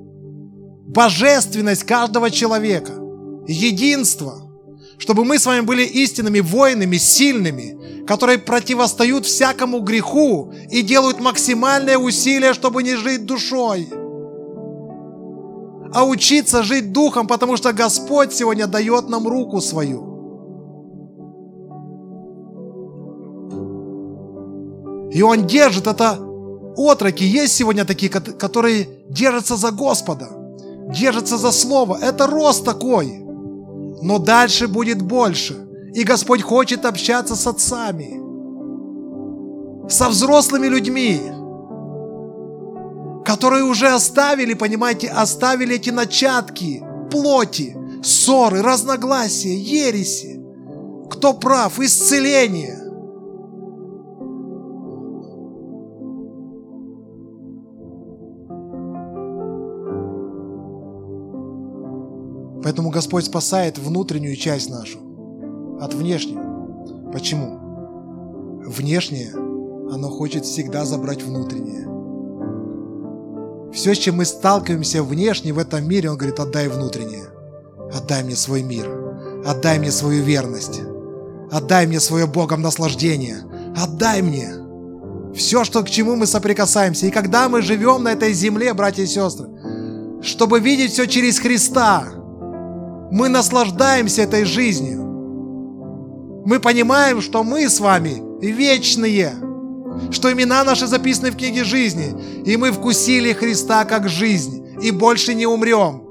божественность 0.87 1.85
каждого 1.85 2.29
человека, 2.29 3.00
единство, 3.47 4.51
чтобы 4.97 5.25
мы 5.25 5.39
с 5.39 5.45
вами 5.45 5.61
были 5.61 5.83
истинными 5.83 6.39
воинами, 6.39 6.97
сильными, 6.97 8.05
которые 8.05 8.37
противостоят 8.37 9.25
всякому 9.25 9.79
греху 9.79 10.53
и 10.69 10.81
делают 10.81 11.19
максимальное 11.19 11.97
усилие, 11.97 12.53
чтобы 12.53 12.83
не 12.83 12.95
жить 12.95 13.25
душой, 13.25 13.89
а 15.93 16.05
учиться 16.05 16.63
жить 16.63 16.91
духом, 16.91 17.27
потому 17.27 17.57
что 17.57 17.73
Господь 17.73 18.33
сегодня 18.33 18.67
дает 18.67 19.09
нам 19.09 19.27
руку 19.27 19.61
свою. 19.61 20.11
И 25.11 25.21
Он 25.21 25.45
держит 25.45 25.87
это 25.87 26.17
отроки. 26.77 27.23
Есть 27.23 27.55
сегодня 27.55 27.85
такие, 27.85 28.09
которые 28.09 28.87
держатся 29.09 29.57
за 29.57 29.71
Господа, 29.71 30.29
держатся 30.89 31.37
за 31.37 31.51
Слово. 31.51 31.97
Это 32.01 32.27
рост 32.27 32.63
такой. 32.63 33.25
Но 34.01 34.17
дальше 34.19 34.67
будет 34.67 35.01
больше. 35.01 35.67
И 35.93 36.03
Господь 36.03 36.41
хочет 36.41 36.85
общаться 36.85 37.35
с 37.35 37.45
отцами, 37.47 38.19
со 39.89 40.09
взрослыми 40.09 40.67
людьми, 40.67 41.19
которые 43.25 43.63
уже 43.63 43.89
оставили, 43.89 44.53
понимаете, 44.53 45.09
оставили 45.09 45.75
эти 45.75 45.89
начатки 45.89 46.81
плоти, 47.11 47.77
ссоры, 48.03 48.61
разногласия, 48.61 49.55
ереси. 49.55 50.41
Кто 51.09 51.33
прав, 51.33 51.79
исцеление. 51.79 52.80
Поэтому 62.72 62.89
Господь 62.89 63.26
спасает 63.26 63.78
внутреннюю 63.78 64.38
часть 64.38 64.69
нашу 64.69 64.99
от 65.82 65.93
внешней. 65.93 66.38
Почему? 67.11 67.59
Внешнее, 68.65 69.34
оно 69.34 70.07
хочет 70.07 70.45
всегда 70.45 70.86
забрать 70.86 71.22
внутреннее. 71.22 71.89
Все, 73.74 73.93
с 73.93 73.97
чем 73.97 74.15
мы 74.15 74.26
сталкиваемся 74.26 75.03
внешне 75.03 75.51
в 75.51 75.59
этом 75.59 75.86
мире, 75.86 76.11
Он 76.11 76.15
говорит, 76.15 76.39
отдай 76.39 76.69
внутреннее. 76.69 77.26
Отдай 77.93 78.24
мне 78.24 78.38
свой 78.38 78.63
мир. 78.63 78.89
Отдай 79.45 79.78
мне 79.78 79.91
свою 79.91 80.24
верность. 80.24 80.80
Отдай 81.51 81.86
мне 81.88 81.99
свое 81.99 82.26
Богом 82.26 82.61
наслаждение. 82.61 83.39
Отдай 83.76 84.22
мне. 84.22 84.49
Все, 85.36 85.65
что, 85.65 85.84
к 85.84 85.89
чему 85.89 86.15
мы 86.15 86.26
соприкасаемся. 86.26 87.07
И 87.07 87.11
когда 87.11 87.49
мы 87.49 87.63
живем 87.63 88.03
на 88.03 88.13
этой 88.13 88.32
земле, 88.32 88.74
братья 88.74 89.03
и 89.03 89.07
сестры, 89.07 89.49
чтобы 90.22 90.61
видеть 90.61 90.93
все 90.93 91.05
через 91.05 91.38
Христа, 91.38 92.20
мы 93.12 93.30
наслаждаемся 93.30 94.24
этой 94.24 94.45
жизнью. 94.45 95.03
Мы 96.45 96.59
понимаем, 96.59 97.22
что 97.22 97.43
мы 97.43 97.70
с 97.70 97.80
вами 97.80 98.22
вечные– 98.41 99.36
что 100.09 100.32
имена 100.32 100.64
наши 100.64 100.88
записаны 100.88 101.32
в 101.32 101.38
книге 101.38 101.64
жизни, 101.64 102.14
и 102.45 102.57
мы 102.57 102.72
вкусили 102.72 103.34
Христа 103.34 103.86
как 103.86 104.09
жизнь, 104.09 104.66
и 104.82 104.91
больше 104.91 105.34
не 105.34 105.45
умрем. 105.45 106.07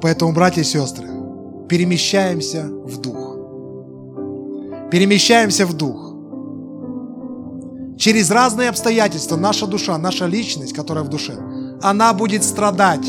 Поэтому, 0.00 0.32
братья 0.32 0.62
и 0.62 0.64
сестры, 0.64 1.06
перемещаемся 1.68 2.64
в 2.64 3.00
дух. 3.00 3.36
Перемещаемся 4.90 5.64
в 5.64 5.74
дух. 5.74 6.11
Через 8.02 8.32
разные 8.32 8.68
обстоятельства 8.68 9.36
наша 9.36 9.68
душа, 9.68 9.96
наша 9.96 10.26
личность, 10.26 10.72
которая 10.72 11.04
в 11.04 11.08
душе, 11.08 11.38
она 11.80 12.12
будет 12.12 12.42
страдать. 12.42 13.08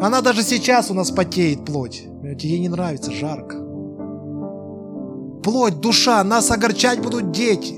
Она 0.00 0.20
даже 0.20 0.44
сейчас 0.44 0.92
у 0.92 0.94
нас 0.94 1.10
потеет 1.10 1.64
плоть. 1.64 2.04
Ей 2.38 2.60
не 2.60 2.68
нравится, 2.68 3.10
жарко. 3.10 3.56
Плоть, 5.42 5.80
душа, 5.80 6.22
нас 6.22 6.52
огорчать 6.52 7.00
будут 7.00 7.32
дети. 7.32 7.74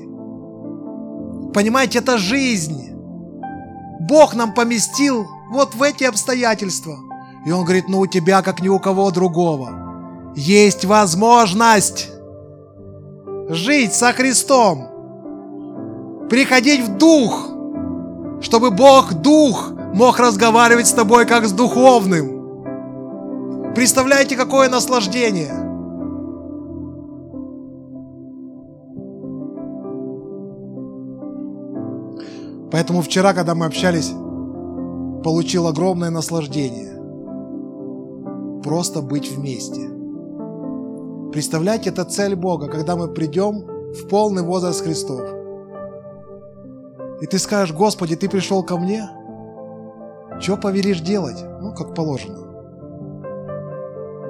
Понимаете, 1.54 2.00
это 2.00 2.18
жизнь. 2.18 2.90
Бог 4.00 4.34
нам 4.34 4.52
поместил 4.52 5.26
вот 5.50 5.74
в 5.74 5.82
эти 5.82 6.04
обстоятельства. 6.04 6.98
И 7.46 7.52
Он 7.52 7.64
говорит, 7.64 7.88
ну 7.88 8.00
у 8.00 8.06
тебя, 8.06 8.42
как 8.42 8.60
ни 8.60 8.68
у 8.68 8.78
кого 8.78 9.10
другого, 9.10 10.34
есть 10.36 10.84
возможность 10.84 12.10
жить 13.48 13.94
со 13.94 14.12
Христом, 14.12 14.95
приходить 16.28 16.86
в 16.86 16.96
дух, 16.96 17.48
чтобы 18.40 18.70
Бог 18.70 19.14
Дух 19.14 19.72
мог 19.94 20.18
разговаривать 20.18 20.86
с 20.86 20.92
тобой 20.92 21.26
как 21.26 21.46
с 21.46 21.52
духовным. 21.52 23.74
Представляете, 23.74 24.36
какое 24.36 24.68
наслаждение! 24.68 25.52
Поэтому 32.72 33.00
вчера, 33.00 33.32
когда 33.32 33.54
мы 33.54 33.66
общались, 33.66 34.12
получил 35.24 35.66
огромное 35.66 36.10
наслаждение. 36.10 36.94
Просто 38.62 39.00
быть 39.00 39.30
вместе. 39.30 39.88
Представляете, 41.32 41.90
это 41.90 42.04
цель 42.04 42.34
Бога, 42.34 42.68
когда 42.68 42.96
мы 42.96 43.08
придем 43.08 43.64
в 43.92 44.08
полный 44.08 44.42
возраст 44.42 44.82
Христов. 44.82 45.45
И 47.20 47.26
ты 47.26 47.38
скажешь, 47.38 47.74
Господи, 47.74 48.16
ты 48.16 48.28
пришел 48.28 48.62
ко 48.62 48.76
мне– 48.76 49.08
что 50.38 50.56
повелишь 50.56 51.00
делать? 51.00 51.42
Ну, 51.60 51.72
как 51.74 51.94
положено. 51.94 52.40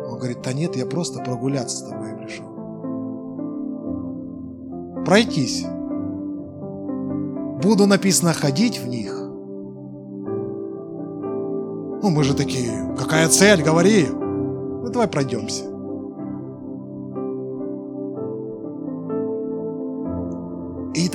Он 0.08 0.18
говорит, 0.18 0.38
да 0.42 0.52
нет, 0.52 0.76
я 0.76 0.86
просто 0.86 1.22
прогуляться 1.22 1.78
с 1.78 1.82
тобой 1.82 2.14
пришел. 2.16 2.46
Пройтись. 5.04 5.66
Буду 7.62 7.86
написано 7.86 8.32
ходить 8.32 8.78
в 8.78 8.86
них. 8.86 9.12
Ну, 12.02 12.10
мы 12.10 12.22
же 12.22 12.34
такие, 12.34 12.94
какая 12.96 13.28
цель, 13.28 13.62
говори. 13.62 14.06
Ну, 14.06 14.88
давай 14.88 15.08
пройдемся. 15.08 15.64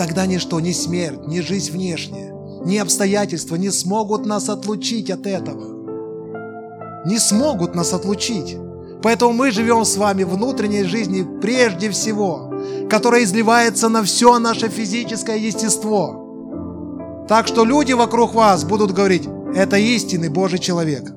Тогда 0.02 0.26
ничто, 0.26 0.60
ни 0.60 0.72
смерть, 0.72 1.28
ни 1.28 1.42
жизнь 1.42 1.72
внешняя, 1.72 2.34
ни 2.66 2.78
обстоятельства 2.78 3.56
не 3.56 3.70
смогут 3.70 4.26
нас 4.26 4.50
отлучить 4.50 5.12
от 5.12 5.28
этого. 5.28 7.06
Не 7.06 7.20
смогут 7.20 7.76
нас 7.76 7.94
отлучить. 7.94 8.58
Поэтому 9.04 9.34
мы 9.34 9.52
живем 9.52 9.86
с 9.86 9.98
вами 9.98 10.24
внутренней 10.24 10.86
жизни 10.86 11.24
прежде 11.40 11.92
всего, 11.92 12.52
которая 12.90 13.24
изливается 13.24 13.90
на 13.90 14.02
все 14.02 14.40
наше 14.40 14.70
физическое 14.70 15.38
естество. 15.38 17.26
Так 17.30 17.46
что 17.46 17.64
люди 17.64 17.94
вокруг 17.94 18.34
вас 18.34 18.64
будут 18.64 18.94
говорить, 18.94 19.30
это 19.54 19.78
истинный 19.78 20.30
Божий 20.30 20.58
человек. 20.58 21.14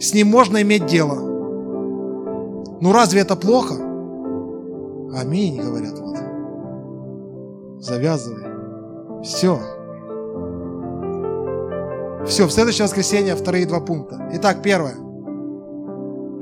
С 0.00 0.14
ним 0.14 0.28
можно 0.28 0.62
иметь 0.62 0.86
дело. 0.86 1.16
Ну 2.80 2.90
разве 2.90 3.20
это 3.20 3.36
плохо? 3.36 3.74
Аминь, 5.14 5.60
говорят 5.60 5.98
вот. 5.98 6.09
Завязывай. 7.80 8.44
Все. 9.24 9.58
Все, 12.26 12.46
в 12.46 12.52
следующее 12.52 12.84
воскресенье 12.84 13.34
вторые 13.34 13.64
два 13.66 13.80
пункта. 13.80 14.28
Итак, 14.34 14.62
первое. 14.62 14.94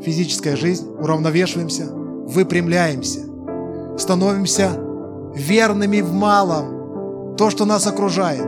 Физическая 0.02 0.56
жизнь. 0.56 0.90
Уравновешиваемся, 0.98 1.86
выпрямляемся, 1.92 3.20
становимся 3.96 4.70
верными 5.34 6.00
в 6.00 6.12
малом. 6.12 7.36
То, 7.36 7.50
что 7.50 7.64
нас 7.64 7.86
окружает. 7.86 8.46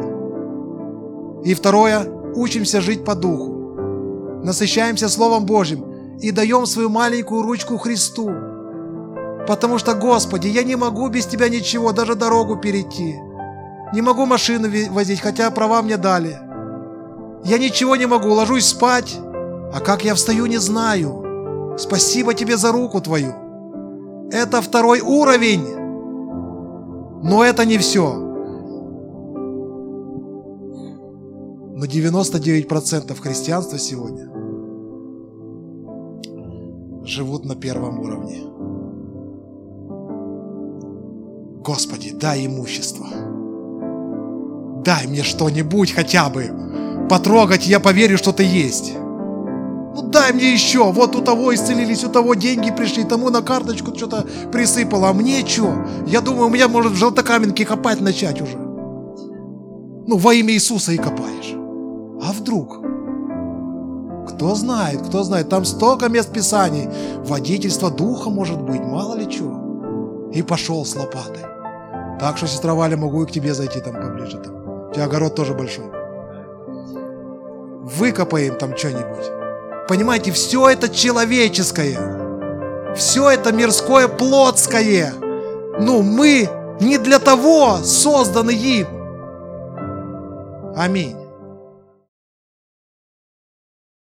И 1.44 1.54
второе. 1.54 2.06
Учимся 2.34 2.80
жить 2.80 3.04
по 3.04 3.14
духу. 3.14 4.42
Насыщаемся 4.42 5.08
Словом 5.08 5.46
Божьим 5.46 6.18
и 6.20 6.32
даем 6.32 6.66
свою 6.66 6.88
маленькую 6.88 7.42
ручку 7.42 7.78
Христу. 7.78 8.30
Потому 9.50 9.78
что, 9.78 9.94
Господи, 9.96 10.46
я 10.46 10.62
не 10.62 10.76
могу 10.76 11.08
без 11.08 11.26
Тебя 11.26 11.48
ничего, 11.48 11.90
даже 11.90 12.14
дорогу 12.14 12.56
перейти. 12.56 13.18
Не 13.92 14.00
могу 14.00 14.24
машину 14.24 14.68
возить, 14.92 15.20
хотя 15.20 15.50
права 15.50 15.82
мне 15.82 15.96
дали. 15.96 16.38
Я 17.44 17.58
ничего 17.58 17.96
не 17.96 18.06
могу, 18.06 18.28
ложусь 18.28 18.66
спать, 18.66 19.18
а 19.74 19.80
как 19.80 20.04
я 20.04 20.14
встаю, 20.14 20.46
не 20.46 20.58
знаю. 20.58 21.74
Спасибо 21.76 22.32
тебе 22.32 22.56
за 22.56 22.70
руку 22.70 23.00
твою. 23.00 23.34
Это 24.30 24.62
второй 24.62 25.00
уровень. 25.00 25.66
Но 27.24 27.42
это 27.42 27.64
не 27.64 27.78
все. 27.78 28.14
Но 31.74 31.86
99% 31.86 33.20
христианства 33.20 33.78
сегодня 33.80 34.30
живут 37.04 37.44
на 37.44 37.56
первом 37.56 37.98
уровне. 37.98 38.50
Господи, 41.60 42.12
дай 42.12 42.46
имущество. 42.46 43.06
Дай 44.82 45.06
мне 45.06 45.22
что-нибудь 45.22 45.92
хотя 45.92 46.30
бы. 46.30 46.50
Потрогать, 47.10 47.66
я 47.66 47.80
поверю, 47.80 48.16
что 48.16 48.32
ты 48.32 48.44
есть. 48.44 48.94
Ну 48.96 50.02
дай 50.02 50.32
мне 50.32 50.52
еще. 50.52 50.90
Вот 50.90 51.14
у 51.16 51.20
того 51.20 51.54
исцелились, 51.54 52.02
у 52.04 52.08
того 52.08 52.34
деньги 52.34 52.70
пришли, 52.70 53.04
тому 53.04 53.28
на 53.28 53.42
карточку 53.42 53.94
что-то 53.94 54.24
присыпало. 54.50 55.10
А 55.10 55.12
мне 55.12 55.46
что? 55.46 55.84
Я 56.06 56.22
думаю, 56.22 56.46
у 56.46 56.50
меня 56.50 56.66
может 56.66 56.92
в 56.92 56.96
желтокаменке 56.96 57.66
копать 57.66 58.00
начать 58.00 58.40
уже. 58.40 58.56
Ну, 58.56 60.16
во 60.16 60.32
имя 60.32 60.54
Иисуса 60.54 60.92
и 60.92 60.96
копаешь. 60.96 61.54
А 62.22 62.32
вдруг? 62.32 62.80
Кто 64.30 64.54
знает, 64.54 65.02
кто 65.02 65.24
знает. 65.24 65.50
Там 65.50 65.66
столько 65.66 66.08
мест 66.08 66.32
Писаний. 66.32 66.88
Водительство 67.26 67.90
духа 67.90 68.30
может 68.30 68.62
быть, 68.62 68.80
мало 68.80 69.14
ли 69.16 69.28
чего. 69.30 70.30
И 70.32 70.40
пошел 70.40 70.86
с 70.86 70.96
лопатой. 70.96 71.49
Так 72.20 72.36
что, 72.36 72.46
сестра 72.46 72.74
Валя, 72.74 72.98
могу 72.98 73.22
и 73.22 73.26
к 73.26 73.30
тебе 73.30 73.54
зайти 73.54 73.80
там 73.80 73.94
поближе. 73.94 74.38
Там. 74.38 74.90
У 74.90 74.92
тебя 74.92 75.04
огород 75.04 75.34
тоже 75.34 75.54
большой. 75.54 75.86
Выкопаем 77.82 78.58
там 78.58 78.76
что-нибудь. 78.76 79.88
Понимаете, 79.88 80.30
все 80.30 80.68
это 80.68 80.90
человеческое. 80.90 82.94
Все 82.94 83.30
это 83.30 83.52
мирское, 83.52 84.06
плотское. 84.06 85.14
Ну, 85.80 86.02
мы 86.02 86.48
не 86.80 86.98
для 86.98 87.18
того 87.18 87.78
созданы 87.78 88.50
им. 88.50 88.86
Аминь. 90.76 91.19